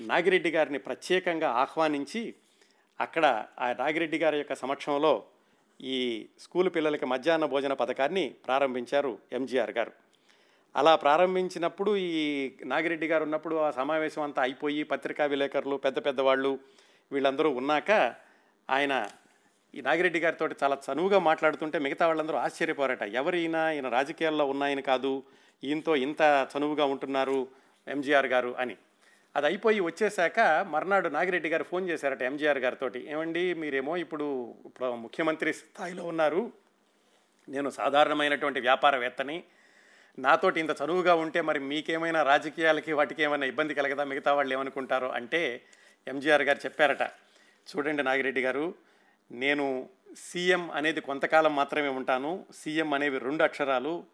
నాగిరెడ్డి 0.00 0.50
గారిని 0.50 0.78
ప్రత్యేకంగా 0.78 1.50
ఆహ్వానించి 1.50 2.34
అక్కడ 3.00 3.44
ఆ 3.60 3.72
నాగిరెడ్డి 3.72 4.18
గారి 4.18 4.38
యొక్క 4.38 4.54
సమక్షంలో 4.54 5.24
ఈ 5.80 6.26
స్కూలు 6.38 6.70
పిల్లలకి 6.70 7.06
మధ్యాహ్న 7.06 7.44
భోజన 7.44 7.72
పథకాన్ని 7.72 8.34
ప్రారంభించారు 8.46 9.18
ఎంజీఆర్ 9.32 9.70
గారు. 9.70 9.92
అలా 10.76 10.96
ప్రారంభించినప్పుడు 10.96 11.96
ఈ 11.96 12.50
నాగిరెడ్డి 12.64 13.06
గారు 13.06 13.22
ఉన్నప్పుడు 13.22 13.56
ఆ 13.56 13.70
సమావేశం 13.70 14.22
అంతా 14.22 14.42
అయిపోయి 14.42 14.82
పత్రికా 14.82 15.26
విలేకరులు 15.26 15.76
పెద్ద 15.76 15.98
పెద్ద 16.06 16.20
వాళ్ళు 16.20 16.58
వీళ్ళందరూ 17.12 17.50
ఉన్నాక 17.50 18.14
ఆయన 18.70 19.08
ఈ 19.74 19.80
నాగిరెడ్డి 19.80 20.20
గారితో 20.20 20.48
చాలా 20.62 20.78
చనువుగా 20.92 21.18
మాట్లాడుతుంటే 21.18 21.78
మిగతా 21.78 22.06
వాళ్ళందరూ 22.06 22.36
ఆశ్చర్యపోరట. 22.36 23.02
ఎవరైనా 23.02 23.70
ఈయన? 23.70 23.84
ఈయన 23.84 23.92
రాజకీయాల్లో 23.92 24.46
ఉన్నాయని 24.46 24.82
కాదు. 24.82 25.22
ఈయనతో 25.64 25.96
ఇంత 25.96 26.48
చనువుగా 26.56 26.84
ఉంటున్నారు 26.84 27.48
ఎంజీఆర్ 27.88 28.26
గారు 28.26 28.54
అని. 28.58 28.76
అది 29.36 29.46
అయిపోయి 29.46 29.80
వచ్చేసాక 29.80 30.40
మర్నాడు 30.70 31.08
నాగిరెడ్డి 31.08 31.48
గారు 31.48 31.64
ఫోన్ 31.64 31.88
చేశారట 31.88 32.22
ఎంజీఆర్ 32.22 32.58
గారితో 32.58 32.90
ఏమండి 32.98 33.54
మీరేమో 33.54 33.96
ఇప్పుడు 33.96 34.54
ఇప్పుడు 34.66 34.94
ముఖ్యమంత్రి 34.94 35.52
స్థాయిలో 35.52 36.04
ఉన్నారు. 36.04 36.52
నేను 37.48 37.70
సాధారణమైనటువంటి 37.70 38.60
వ్యాపారవేత్తని. 38.60 39.44
నాతోటి 40.18 40.60
ఇంత 40.60 40.70
చనువుగా 40.70 41.14
ఉంటే 41.14 41.40
మరి 41.40 41.58
మీకేమైనా 41.58 42.22
రాజకీయాలకి 42.22 42.92
వాటికి 42.92 43.22
ఏమైనా 43.22 43.46
ఇబ్బంది 43.46 43.74
కలగదా? 43.74 44.04
మిగతా 44.04 44.34
వాళ్ళు 44.34 44.54
ఏమనుకుంటారో 44.54 45.08
అంటే 45.08 45.62
ఎంజీఆర్ 46.06 46.42
గారు 46.42 46.58
చెప్పారట. 46.64 47.02
చూడండి 47.68 48.02
నాగిరెడ్డి 48.02 48.40
గారు 48.40 48.74
నేను 49.30 49.88
సీఎం 50.16 50.70
అనేది 50.70 51.00
కొంతకాలం 51.00 51.56
మాత్రమే 51.56 51.88
ఉంటాను. 51.88 52.46
సీఎం 52.54 52.94
అనేవి 52.94 53.18
రెండు 53.18 53.44
అక్షరాలు 53.44 54.04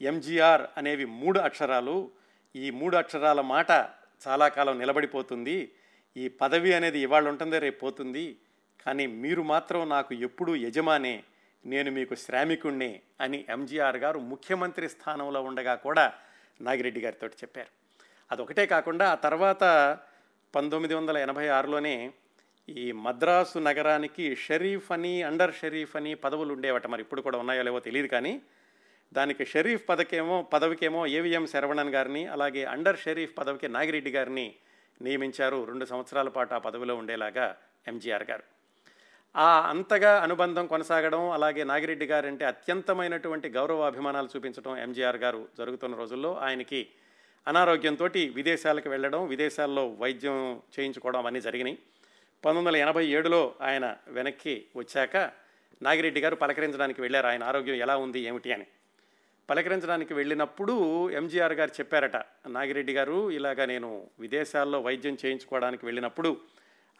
ఎంజీఆర్ 0.00 0.62
అనేవి 0.76 1.04
మూడు 1.04 1.38
అక్షరాలు. 1.38 2.10
ఈ 2.56 2.70
మూడు 2.70 2.96
అక్షరాల 2.96 3.40
మాట 3.40 3.70
చాలా 4.28 4.48
కాలం 4.48 4.78
నిలబడిపోతుంది. 4.78 5.72
ఈ 6.16 6.28
పదవి 6.28 6.74
అనేది 6.74 6.98
ఇవాళ 6.98 7.28
ఉంటుంది 7.28 7.58
రేపు 7.58 7.80
పోతుంది. 7.80 8.38
కానీ 8.86 9.06
మీరు 9.06 9.42
మాత్రం 9.42 9.88
నాకు 9.88 10.14
ఎప్పుడూ 10.14 10.56
యజమానే 10.56 11.22
నేను 11.66 11.90
మీకు 11.90 12.14
శ్రామికుణ్ణే 12.14 13.02
అని 13.20 13.44
ఎంజీఆర్ 13.48 13.96
గారు 13.96 14.18
ముఖ్యమంత్రి 14.18 14.88
స్థానంలో 14.88 15.42
ఉండగా 15.42 15.74
కూడా 15.74 16.12
నాగిరెడ్డి 16.60 17.00
గారితో 17.00 17.26
చెప్పారు. 17.26 17.68
అదొకటే 18.32 18.66
కాకుండా 18.66 19.10
ఆ 19.12 19.14
తర్వాత 19.14 19.64
పంతొమ్మిది 20.54 20.94
వందల 20.94 21.16
ఎనభై 21.16 21.46
ఆరులోనే 21.48 22.12
ఈ 22.68 22.92
మద్రాసు 22.92 23.58
నగరానికి 23.58 24.36
షరీఫ్ 24.36 24.92
అని 24.92 25.22
అండర్ 25.22 25.54
షరీఫ్ 25.54 25.96
అని 25.96 26.14
పదవులు 26.14 26.52
ఉండేవట. 26.52 26.86
మరి 26.86 27.02
ఇప్పుడు 27.02 27.20
కూడా 27.20 27.38
ఉన్నాయో 27.38 27.62
లేవో 27.62 27.80
తెలియదు 27.80 28.08
కానీ 28.08 28.42
దానికి 29.12 29.44
షరీఫ్ 29.44 29.88
పదకేమో 29.88 30.42
పదవికేమో 30.52 31.06
ఏవిఎం 31.06 31.46
శరవణన్ 31.46 31.90
గారిని 31.90 32.26
అలాగే 32.26 32.64
అండర్ 32.64 32.98
షరీఫ్ 32.98 33.32
పదవికి 33.38 33.68
నాగిరెడ్డి 33.68 34.10
గారిని 34.10 34.54
నియమించారు 35.02 35.64
రెండు 35.64 35.84
సంవత్సరాల 35.84 36.28
పాటు 36.28 36.54
ఆ 36.54 36.58
పదవిలో 36.58 36.96
ఉండేలాగా 36.96 37.56
ఎంజీఆర్ 37.86 38.26
గారు. 38.30 38.44
ఆ 39.36 39.60
అంతగా 39.70 40.20
అనుబంధం 40.20 40.66
కొనసాగడం 40.66 41.30
అలాగే 41.30 41.64
నాగిరెడ్డి 41.64 42.06
గారంటే 42.06 42.44
అత్యంతమైనటువంటి 42.44 43.48
గౌరవ 43.48 43.86
అభిమానాలు 43.86 44.28
చూపించడం 44.36 44.76
ఎంజీఆర్ 44.76 45.16
గారు 45.16 45.48
జరుగుతున్న 45.58 45.96
రోజుల్లో 45.96 46.30
ఆయనకి 46.36 46.88
అనారోగ్యంతో 47.48 48.04
విదేశాలకు 48.14 48.90
వెళ్ళడం 48.90 49.28
విదేశాల్లో 49.28 49.88
వైద్యం 49.88 50.62
చేయించుకోవడం 50.78 51.18
అవన్నీ 51.18 51.40
జరిగినాయి. 51.40 51.78
పంతొమ్మిది 52.44 52.66
వందల 52.66 52.76
ఎనభై 52.76 53.06
ఏడులో 53.06 53.54
ఆయన 53.60 53.96
వెనక్కి 54.08 54.66
వచ్చాక 54.76 55.16
నాగిరెడ్డి 55.82 56.20
గారు 56.20 56.34
పలకరించడానికి 56.34 57.00
వెళ్ళారు. 57.00 57.26
ఆయన 57.26 57.44
ఆరోగ్యం 57.44 57.74
ఎలా 57.74 57.96
ఉంది 57.96 58.20
ఏమిటి 58.20 58.52
అని. 58.52 58.66
పలకరించడానికి 59.50 60.14
వెళ్ళినప్పుడు 60.14 61.10
ఎంజీఆర్ 61.10 61.52
గారు 61.52 61.70
చెప్పారట 61.70 62.16
నాగిరెడ్డి 62.48 62.92
గారు 62.92 63.30
ఇలాగ 63.30 63.64
నేను 63.64 64.06
విదేశాల్లో 64.20 64.80
వైద్యం 64.80 65.16
చేయించుకోవడానికి 65.24 65.86
వెళ్ళినప్పుడు 65.86 66.40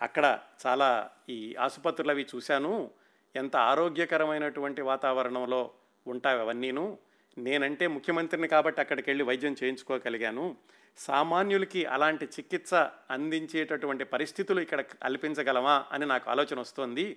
అక్కడ 0.02 0.38
చాలా 0.66 1.10
ఈ 1.28 1.56
ఆసుపత్రులు 1.60 2.10
అవి 2.10 2.26
చూశాను. 2.34 2.90
ఎంత 3.36 3.56
ఆరోగ్యకరమైనటువంటి 3.56 4.82
వాతావరణంలో 4.82 5.70
ఉంటావు 6.06 6.40
అవన్నీను. 6.40 6.98
నేనంటే 7.38 7.86
ముఖ్యమంత్రిని 7.86 8.48
కాబట్టి 8.48 8.80
అక్కడికి 8.80 9.10
వెళ్ళి 9.10 9.24
వైద్యం 9.24 9.56
చేయించుకోగలిగాను. 9.64 10.56
సామాన్యులకి 10.96 11.84
అలాంటి 11.84 12.24
చికిత్స 12.24 12.74
అందించేటటువంటి 13.10 14.04
పరిస్థితులు 14.04 14.60
ఇక్కడ 14.60 14.80
కల్పించగలమా 14.80 15.84
అని 15.92 16.06
నాకు 16.06 16.30
ఆలోచన 16.30 16.60
వస్తోంది. 16.60 17.16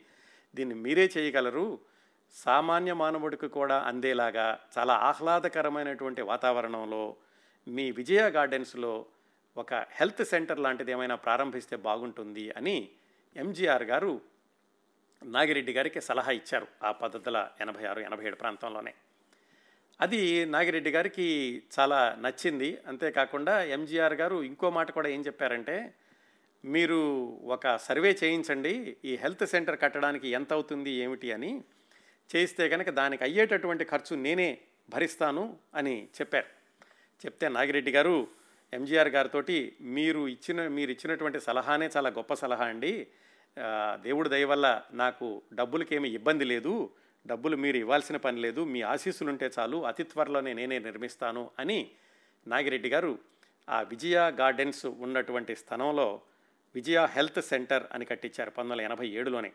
దీన్ని 0.56 0.76
మీరే 0.76 1.10
చేయగలరు. 1.18 1.80
సామాన్య 2.34 2.94
మానవుడికి 2.94 3.48
కూడా 3.48 3.80
అందేలాగా 3.80 4.60
చాలా 4.78 4.94
ఆహ్లాదకరమైనటువంటి 4.94 6.22
వాతావరణంలో 6.22 7.16
మీ 7.68 7.92
విజయ 7.92 8.20
గార్డెన్స్లో 8.20 9.06
ఒక 9.58 9.74
హెల్త్ 9.74 10.26
సెంటర్ 10.26 10.60
లాంటిది 10.60 10.92
ఏమైనా 10.92 11.16
ప్రారంభిస్తే 11.16 11.76
బాగుంటుంది 11.76 12.52
అని 12.52 12.90
ఎంజీఆర్ 13.36 13.84
గారు 13.84 14.22
నాగిరెడ్డి 15.26 15.74
గారికి 15.74 16.02
సలహా 16.02 16.32
ఇచ్చారు 16.32 16.68
ఆ 16.84 16.92
పద్ధతుల 16.92 17.50
ఎనభై 17.62 17.86
ఆరు 17.86 18.00
ఎనభై 18.00 18.26
ఏడు 18.26 18.36
ప్రాంతంలోనే. 18.36 18.94
అది 20.00 20.46
నాగిరెడ్డి 20.46 20.92
గారికి 20.92 21.28
చాలా 21.80 22.18
నచ్చింది. 22.20 22.78
అంతేకాకుండా 22.88 23.64
ఎంజీఆర్ 23.64 24.14
గారు 24.14 24.44
ఇంకో 24.44 24.70
మాట 24.70 24.92
కూడా 24.92 25.10
ఏం 25.10 25.22
చెప్పారంటే 25.22 25.94
మీరు 26.66 27.00
ఒక 27.44 27.76
సర్వే 27.78 28.18
చేయించండి. 28.24 28.98
ఈ 29.06 29.16
హెల్త్ 29.16 29.46
సెంటర్ 29.48 29.80
కట్టడానికి 29.80 30.28
ఎంత 30.28 30.54
అవుతుంది 30.54 30.92
ఏమిటి 30.92 31.32
అని 31.32 31.64
చేయిస్తే 32.36 32.70
కనుక 32.70 32.90
దానికి 32.90 33.24
అయ్యేటటువంటి 33.24 33.84
ఖర్చు 33.84 34.16
నేనే 34.16 34.58
భరిస్తాను 34.90 35.60
అని 35.76 36.08
చెప్పారు. 36.22 36.50
చెప్తే 37.26 37.50
నాగిరెడ్డి 37.50 37.92
గారు 37.92 38.28
ఎంజీఆర్ 38.74 39.10
గారితో 39.10 39.44
మీరు 39.82 40.28
ఇచ్చిన 40.28 40.68
మీరు 40.68 40.92
ఇచ్చినటువంటి 40.92 41.40
సలహానే 41.40 41.90
చాలా 41.98 42.10
గొప్ప 42.10 42.34
సలహా 42.34 42.66
అండి. 42.66 43.08
దేవుడి 44.02 44.30
దయ 44.30 44.44
వల్ల 44.44 44.82
నాకు 44.94 45.42
డబ్బులకేమి 45.54 46.10
ఇబ్బంది 46.10 46.46
లేదు. 46.46 46.90
డబ్బులు 47.28 47.56
మీరు 47.56 47.78
ఇవ్వాల్సిన 47.78 48.18
పని 48.18 48.42
లేదు 48.42 48.62
మీ 48.64 48.82
ఆశీస్సులు 48.82 49.30
ఉంటే 49.30 49.50
చాలు 49.60 49.86
అతి 49.86 50.04
త్వరలోనే 50.04 50.54
నేనే 50.54 50.80
నిర్మిస్తాను 50.80 51.52
అని 51.60 51.92
నాగిరెడ్డి 52.48 52.90
గారు 52.90 53.20
ఆ 53.70 53.82
విజయ 53.82 54.18
గార్డెన్స్ 54.40 54.86
ఉన్నటువంటి 54.86 55.56
స్థలంలో 55.56 56.22
విజయ 56.76 57.08
హెల్త్ 57.12 57.42
సెంటర్ 57.42 57.84
అని 57.94 58.06
కట్టించారు 58.06 58.50
పంతొమ్మిది 58.50 58.84
వందల 58.84 58.94
ఎనభై 58.94 59.08
ఏడులోనే. 59.08 59.52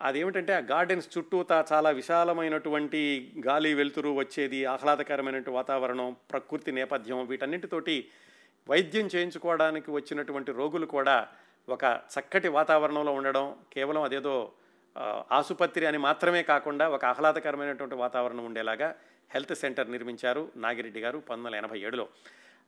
అదేమిటంటే 0.00 0.52
ఆ 0.52 0.58
గార్డెన్స్ 0.58 1.18
చుట్టూతా 1.18 1.64
చాలా 1.72 1.90
విశాలమైనటువంటి 1.90 3.00
గాలి 3.46 3.74
వెలుతురు 3.74 4.10
వచ్చేది 4.10 4.64
ఆహ్లాదకరమైనటువంటి 4.64 5.50
వాతావరణం 5.50 6.16
ప్రకృతి 6.30 6.72
నేపథ్యం 6.72 7.26
వీటన్నిటితోటి 7.26 8.08
వైద్యం 8.68 9.06
చేయించుకోవడానికి 9.06 9.90
వచ్చినటువంటి 9.90 10.52
రోగులు 10.52 10.86
కూడా 10.86 11.28
ఒక 11.68 11.84
చక్కటి 11.84 12.48
వాతావరణంలో 12.48 13.12
ఉండడం 13.12 13.56
కేవలం 13.72 14.02
అదేదో 14.02 14.52
ఆసుపత్రి 15.30 15.86
అని 15.86 15.98
మాత్రమే 15.98 16.42
కాకుండా 16.42 16.88
ఒక 16.88 17.04
ఆహ్లాదకరమైనటువంటి 17.04 17.94
వాతావరణం 17.94 18.44
ఉండేలాగా 18.44 18.94
హెల్త్ 19.30 19.54
సెంటర్ 19.54 19.90
నిర్మించారు 19.90 20.52
నాగిరెడ్డి 20.56 21.00
గారు 21.00 21.18
పంతొమ్మిది 21.18 21.46
వందల 21.46 21.58
ఎనభై 21.58 21.78
ఏడులో. 21.78 22.08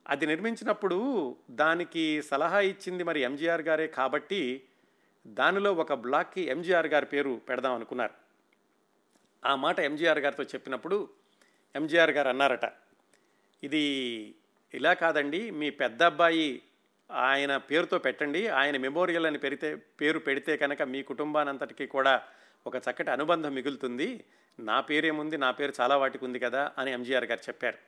అది 0.09 0.27
నిర్మించినప్పుడు 0.27 0.99
దానికి 1.51 2.23
సలహా 2.23 2.61
ఇచ్చింది 2.61 3.05
మరి 3.05 3.21
ఎంజీఆర్ 3.21 3.63
గారే 3.63 3.87
కాబట్టి 3.87 4.63
దానిలో 5.27 5.73
ఒక 5.73 5.93
బ్లాక్కి 5.93 6.43
ఎంజీఆర్ 6.43 6.87
గారి 6.87 7.07
పేరు 7.07 7.41
పెడదాం 7.49 7.75
అనుకున్నారు. 7.75 8.13
ఆ 9.45 9.55
మాట 9.55 9.81
ఎంజీఆర్ 9.81 10.19
గారితో 10.19 10.43
చెప్పినప్పుడు 10.43 11.09
ఎంజీఆర్ 11.77 12.11
గారు 12.11 12.29
అన్నారట 12.29 12.73
ఇది 13.63 13.85
ఇలా 14.75 14.95
కాదండి 14.95 15.51
మీ 15.51 15.71
పెద్ద 15.71 16.03
అబ్బాయి 16.03 16.63
ఆయన 17.12 17.57
పేరుతో 17.57 17.98
పెట్టండి. 17.98 18.48
ఆయన 18.48 18.77
మెమోరియల్ 18.77 19.27
అని 19.27 19.38
పెడితే 19.38 19.75
పేరు 19.75 20.18
పెడితే 20.18 20.57
కనుక 20.57 20.83
మీ 20.83 21.03
కుటుంబానంతటికీ 21.03 21.87
కూడా 21.87 22.22
ఒక 22.66 22.77
చక్కటి 22.77 23.11
అనుబంధం 23.11 23.55
మిగులుతుంది. 23.55 24.25
నా 24.61 24.81
పేరేముంది? 24.81 25.37
నా 25.37 25.51
పేరు 25.51 25.72
చాలా 25.81 25.96
వాటికి 25.96 26.25
ఉంది 26.25 26.38
కదా 26.38 26.72
అని 26.79 26.92
ఎంజీఆర్ 26.92 27.25
గారు 27.25 27.40
చెప్పారు. 27.48 27.79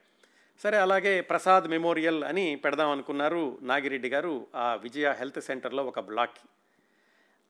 సరే 0.62 0.78
అలాగే 0.78 1.20
ప్రసాద్ 1.20 1.68
మెమోరియల్ 1.68 2.24
అని 2.24 2.56
పెడదాం 2.56 2.90
అనుకున్నారు 2.90 3.58
నాగిరెడ్డి 3.62 4.08
గారు 4.08 4.46
ఆ 4.54 4.74
విజయ 4.74 5.12
హెల్త్ 5.12 5.40
సెంటర్లో 5.40 5.84
ఒక 5.84 6.00
బ్లాక్ 6.00 6.38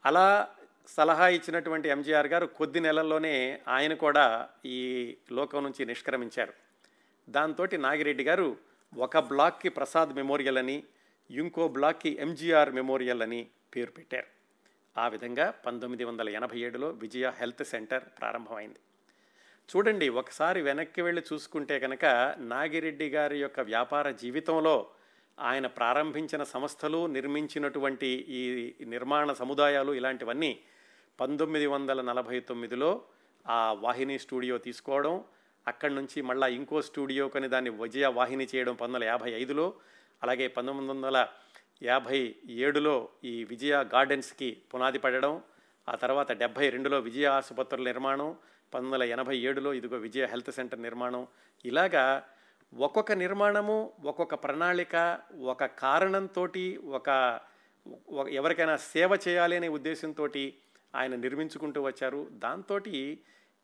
అలా 0.06 0.48
సలహా 0.87 1.28
ఇచ్చినటువంటి 1.28 1.88
ఎంజీఆర్ 1.88 2.26
గారు 2.26 2.46
కొద్ది 2.46 2.80
నెలల్లోనే 2.80 3.60
ఆయన 3.68 3.94
కూడా 3.94 4.48
ఈ 4.64 5.16
లోకం 5.32 5.64
నుంచి 5.64 5.87
నిష్క్రమించారు. 5.87 6.52
దాంతో 7.29 7.68
నాగిరెడ్డి 7.75 8.25
గారు 8.25 8.56
ఒక 8.98 9.18
బ్లాక్కి 9.18 9.68
ప్రసాద్ 9.68 10.14
మెమోరియల్ 10.14 10.58
అని 10.58 10.83
ఇంకో 11.31 11.68
బ్లాక్కి 11.68 12.16
ఎంజీఆర్ 12.20 12.70
మెమోరియల్ 12.70 13.22
అని 13.22 13.46
పేరు 13.77 13.90
పెట్టారు. 13.90 14.27
ఆ 14.98 15.08
విధంగా 15.08 15.50
పంతొమ్మిది 15.50 16.04
వందల 16.04 16.29
ఎనభై 16.29 16.58
ఏడులో 16.58 16.90
విజయ 16.90 17.33
హెల్త్ 17.40 17.64
సెంటర్ 17.64 18.02
ప్రారంభమైంది. 18.20 18.81
చూడండి 19.68 20.08
ఒకసారి 20.08 20.62
వెనక్కి 20.62 21.02
వెళ్ళి 21.02 21.22
చూసుకుంటే 21.33 21.81
కనుక 21.81 22.04
నాగిరెడ్డి 22.38 23.08
గారి 23.08 23.38
యొక్క 23.38 23.60
వ్యాపార 23.60 24.10
జీవితంలో 24.10 24.90
ఆయన 25.40 25.66
ప్రారంభించిన 25.66 26.42
సంస్థలు 26.42 27.06
నిర్మించినటువంటి 27.06 28.06
ఈ 28.29 28.75
నిర్మాణ 28.85 29.33
సముదాయాలు 29.33 29.92
ఇలాంటివన్నీ 29.92 30.60
పంతొమ్మిది 31.20 31.66
వందల 31.66 32.00
నలభై 32.00 32.40
తొమ్మిదిలో 32.40 33.02
ఆ 33.46 33.72
వాహిని 33.72 34.18
స్టూడియో 34.18 34.58
తీసుకోవడం 34.58 35.25
అక్కడి 35.68 35.94
నుంచి 35.94 36.22
మళ్ళీ 36.22 36.54
ఇంకో 36.54 36.83
స్టూడియో 36.83 37.29
కొని 37.29 37.48
దాన్ని 37.48 37.70
విజయ 37.70 38.06
వాహిని 38.06 38.44
చేయడం 38.54 38.75
పంతొమ్మిది 38.75 38.94
వందల 38.94 39.04
యాభై 39.04 39.42
ఐదులో 39.42 39.75
అలాగే 40.25 40.48
పంతొమ్మిది 40.48 40.90
వందల 40.92 41.27
యాభై 41.83 42.35
ఏడులో 42.48 43.08
ఈ 43.25 43.44
విజయ 43.44 43.75
గార్డెన్స్కి 43.75 44.62
పునాది 44.75 44.98
పడడం 44.98 45.42
ఆ 45.88 45.94
తర్వాత 45.94 46.33
డెబ్భై 46.33 46.68
రెండులో 46.68 46.98
విజయ 46.98 47.27
ఆసుపత్రుల 47.27 47.85
నిర్మాణం 47.85 48.37
పంతొమ్మిది 48.75 48.94
వందల 48.94 49.12
ఎనభై 49.12 49.38
ఏడులో 49.38 49.75
ఇదిగో 49.75 49.96
విజయ 49.96 50.25
హెల్త్ 50.25 50.52
సెంటర్ 50.52 50.83
నిర్మాణం. 50.83 51.27
ఇలాగా 51.64 52.22
ఒక్కొక్క 52.77 53.12
నిర్మాణము 53.12 53.92
ఒక్కొక్క 54.04 54.35
ప్రణాళిక 54.35 55.18
ఒక 55.42 55.64
కారణంతో 55.64 56.48
ఒక 56.87 57.40
ఒక- 58.12 58.29
ఎవరికైనా 58.29 58.77
సేవ 58.77 59.18
చేయాలి 59.29 59.56
అనే 59.56 59.68
ఉద్దేశంతో 59.68 60.29
ఆయన 60.94 61.14
నిర్మించుకుంటూ 61.14 61.83
వచ్చారు. 61.83 62.29
దాంతో 62.31 62.79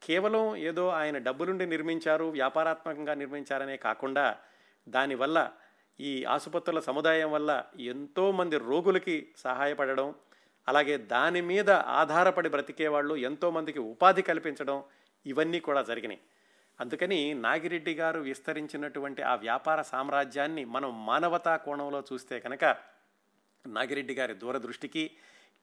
కేవలం 0.02 0.56
ఏదో 0.56 0.88
ఆయన 0.88 1.18
డబ్బులుండి 1.18 1.66
నిర్మించారు 1.66 2.24
వ్యాపారాత్మకంగా 2.24 3.14
నిర్మించారనే 3.14 3.76
కాకుండా 3.76 4.36
దానివల్ల 4.88 5.52
ఈ 6.00 6.24
ఆసుపత్రుల 6.24 6.80
సముదాయం 6.80 7.30
వల్ల 7.32 7.50
ఎంతోమంది 7.78 8.56
రోగులకి 8.58 9.16
సహాయపడడం 9.36 10.14
అలాగే 10.68 10.96
దాని 10.96 11.40
మీద 11.40 11.70
ఆధారపడి 11.70 12.48
బ్రతికే 12.48 12.88
వాళ్ళు 12.88 13.14
ఎంతోమందికి 13.16 13.78
ఉపాధి 13.78 14.22
కల్పించడం 14.22 14.78
ఇవన్నీ 15.26 15.60
కూడా 15.60 15.82
జరిగినాయి. 15.82 16.20
అందుకని 16.80 17.34
నాగిరెడ్డి 17.34 17.94
గారు 17.94 18.20
విస్తరించినటువంటి 18.20 19.22
ఆ 19.22 19.34
వ్యాపార 19.34 19.82
సామ్రాజ్యాన్ని 19.82 20.64
మనం 20.64 21.06
మానవతా 21.06 21.56
కోణంలో 21.56 22.00
చూస్తే 22.12 22.40
కనుక 22.40 22.64
నాగిరెడ్డి 23.64 24.14
గారి 24.14 24.34
దూరదృష్టికి 24.34 25.04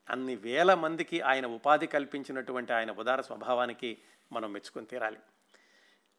అన్ని 0.10 0.36
వేల 0.36 0.74
మందికి 0.74 1.18
ఆయన 1.22 1.46
ఉపాధి 1.46 1.88
కల్పించినటువంటి 1.88 2.72
ఆయన 2.74 2.92
ఉదార 2.92 3.22
స్వభావానికి 3.22 3.98
మనం 4.32 4.54
మెచ్చుకొని 4.54 4.86
తీరాలి. 4.86 5.20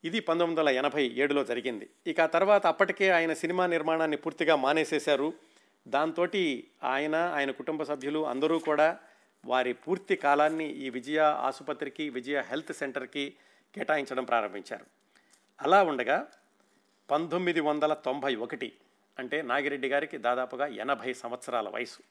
ఇది 0.04 0.20
పంతొమ్మిది 0.20 0.60
వందల 0.60 0.72
ఎనభై 0.74 1.04
ఏడులో 1.04 1.44
జరిగింది. 1.44 1.90
ఇక 2.06 2.24
తర్వాత 2.24 2.66
అప్పటికే 2.66 3.10
ఆయన 3.10 3.32
సినిమా 3.32 3.66
నిర్మాణాన్ని 3.66 4.16
పూర్తిగా 4.16 4.56
మానేసేశారు. 4.56 5.32
దాంతో 5.88 6.26
ఆయన 6.84 7.16
ఆయన 7.16 7.50
కుటుంబ 7.50 7.82
సభ్యులు 7.82 8.26
అందరూ 8.26 8.58
కూడా 8.58 8.98
వారి 9.44 9.72
పూర్తి 9.72 10.16
కాలాన్ని 10.16 10.70
ఈ 10.70 10.90
విజయ 10.90 11.18
ఆసుపత్రికి 11.18 12.10
విజయ 12.10 12.40
హెల్త్ 12.40 12.72
సెంటర్కి 12.72 13.36
కేటాయించడం 13.74 14.24
ప్రారంభించారు. 14.24 14.86
అలా 15.62 15.82
ఉండగా 15.82 16.26
పంతొమ్మిది 17.10 17.60
వందల 17.60 17.92
తొంభై 17.92 18.34
ఒకటి 18.34 18.72
అంటే 19.18 19.42
నాగిరెడ్డి 19.42 19.88
గారికి 19.88 20.18
దాదాపుగా 20.18 20.66
ఎనభై 20.66 21.12
సంవత్సరాల 21.12 21.68
వయసు. 21.68 22.02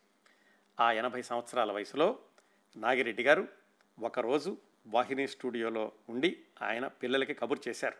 ఆ 0.80 0.92
ఎనభై 0.92 1.22
సంవత్సరాల 1.22 1.72
వయసులో 1.72 2.20
నాగిరెడ్డి 2.78 3.24
గారు 3.24 3.48
ఒకరోజు 4.00 4.58
వాహిని 4.88 5.28
స్టూడియోలో 5.28 5.92
ఉండి 6.10 6.38
ఆయన 6.62 6.88
పిల్లలకి 6.88 7.34
కబుర్ 7.34 7.60
చేశారు. 7.68 7.96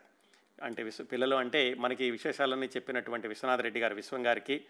అంటే 0.64 0.82
విశ్వ 0.82 1.04
పిల్లలు 1.04 1.36
అంటే 1.36 1.74
మనకి 1.74 2.04
ఈ 2.04 2.10
విశేషాలన్నీ 2.10 2.66
చెప్పినటువంటి 2.66 3.28
విశ్వనాథ్ 3.28 3.62
రెడ్డి 3.62 3.80
గారు 3.80 3.94
విశ్వం 3.94 4.26
గారికి 4.26 4.64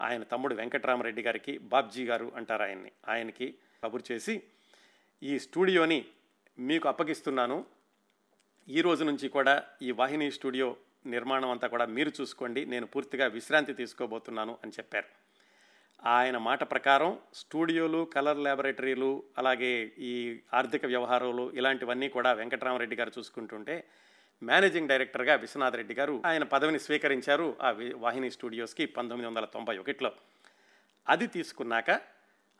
ఆయన 0.00 0.22
తమ్ముడు 0.22 0.54
వెంకటరామరెడ్డి 0.54 1.22
గారికి 1.22 1.58
బాబ్జీ 1.58 2.06
గారు 2.06 2.32
అంటారు 2.36 2.62
ఆయన్ని. 2.62 2.92
ఆయనకి 3.08 3.54
కబుర్ 3.84 4.02
చేసి 4.12 4.42
ఈ 5.22 5.38
స్టూడియోని 5.38 6.04
మీకు 6.58 6.88
అప్పగిస్తున్నాను. 6.88 7.66
ఈ 8.68 8.80
రోజు 8.80 9.04
నుంచి 9.04 9.28
కూడా 9.28 9.64
ఈ 9.82 9.90
వాహిని 9.90 10.32
స్టూడియో 10.32 10.76
నిర్మాణం 11.06 11.50
అంతా 11.50 11.68
కూడా 11.68 11.84
మీరు 11.86 12.12
చూసుకోండి. 12.20 12.64
నేను 12.64 12.86
పూర్తిగా 12.86 13.26
విశ్రాంతి 13.26 13.72
తీసుకోబోతున్నాను 13.72 14.58
అని 14.62 14.72
చెప్పారు. 14.72 15.21
ఆయన 16.04 16.38
మాట 16.38 16.70
ప్రకారం 16.70 17.18
స్టూడియోలు 17.34 18.04
కలర్ 18.04 18.38
ల్యాబొరేటరీలు 18.38 19.22
అలాగే 19.38 19.92
ఈ 19.98 20.40
ఆర్థిక 20.54 20.86
వ్యవహారాలు 20.86 21.50
ఇలాంటివన్నీ 21.50 22.08
కూడా 22.08 22.32
వెంకటరామరెడ్డి 22.32 22.96
గారు 22.96 23.12
చూసుకుంటుంటే 23.18 23.84
మేనేజింగ్ 24.42 24.88
డైరెక్టర్గా 24.88 25.34
విశ్వనాథ్ 25.34 25.76
రెడ్డి 25.76 25.94
గారు 25.94 26.22
ఆయన 26.26 26.44
పదవిని 26.44 26.78
స్వీకరించారు 26.78 27.56
ఆ 27.62 27.76
వాహిని 27.96 28.30
స్టూడియోస్కి 28.30 28.86
పంతొమ్మిది 28.86 29.28
వందల 29.28 29.44
తొంభై 29.44 29.78
ఒకటిలో. 29.78 30.12
అది 31.08 31.26
తీసుకున్నాక 31.26 32.00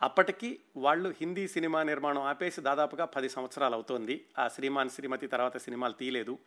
అప్పటికి 0.03 0.61
వాళ్ళు 0.77 1.15
హిందీ 1.21 1.49
సినిమా 1.49 1.83
నిర్మాణం 1.83 2.23
ఆపేసి 2.23 2.61
దాదాపుగా 2.61 3.05
పది 3.05 3.29
సంవత్సరాలు 3.29 3.75
అవుతోంది. 3.75 4.25
ఆ 4.39 4.49
శ్రీమాన్ 4.49 4.91
శ్రీమతి 4.91 5.27
తర్వాత 5.27 5.57
సినిమాలు 5.57 5.93
తీయలేదు. 5.93 6.39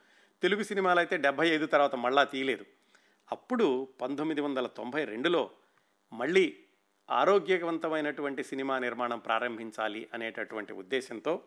తెలుగు 0.41 0.63
సినిమాలు 0.63 0.99
అయితే 0.99 1.17
డెబ్భై 1.17 1.49
ఐదు 1.49 1.65
తర్వాత 1.65 1.95
మళ్ళా 1.95 2.23
తీయలేదు. 2.23 2.65
అప్పుడు 3.31 3.87
పంతొమ్మిది 4.01 4.41
వందల 4.41 4.67
తొంభై 4.67 5.05
రెండులో 5.05 5.51
మళ్ళీ 6.13 6.57
ఆరోగ్యవంతమైనటువంటి 7.09 8.43
సినిమా 8.43 8.79
నిర్మాణం 8.79 9.19
ప్రారంభించాలి 9.19 10.07
అనేటటువంటి 10.13 10.73
ఉద్దేశంతో 10.73 11.41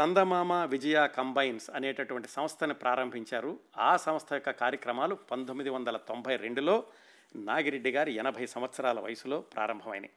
చందమామ 0.00 0.52
విజయ 0.52 1.06
కంబైన్స్ 1.06 1.70
అనేటటువంటి 1.70 2.28
సంస్థను 2.28 2.74
ప్రారంభించారు. 2.74 3.58
ఆ 3.78 3.96
సంస్థ 3.96 4.32
యొక్క 4.32 4.50
కార్యక్రమాలు 4.50 5.14
పంతొమ్మిది 5.14 5.70
వందల 5.70 5.96
తొంభై 5.96 6.36
రెండులో 6.36 6.84
నాగిరెడ్డి 7.36 7.90
గారి 7.90 8.12
ఎనభై 8.12 8.46
సంవత్సరాల 8.46 9.00
వయసులో 9.00 9.40
ప్రారంభమైనాయి. 9.40 10.10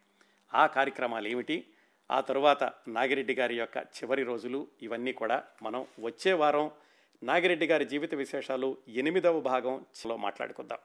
ఆ 0.53 0.65
కార్యక్రమాలు 0.65 1.27
ఏమిటి? 1.27 1.67
ఆ 2.11 2.21
తరువాత 2.21 2.63
నాగిరెడ్డి 2.87 3.33
గారి 3.33 3.57
యొక్క 3.57 3.77
చివరి 3.77 4.23
రోజులు 4.23 4.67
ఇవన్నీ 4.81 5.13
కూడా 5.13 5.43
మనం 5.63 5.85
వచ్చే 5.99 6.33
వారం 6.33 6.71
నాగిరెడ్డి 7.23 7.65
గారి 7.65 7.85
జీవిత 7.85 8.15
విశేషాలు 8.15 8.77
ఎనిమిదవ 8.87 9.39
భాగం 9.39 9.85
లో 10.05 10.17
మాట్లాడుకుందాం. 10.17 10.77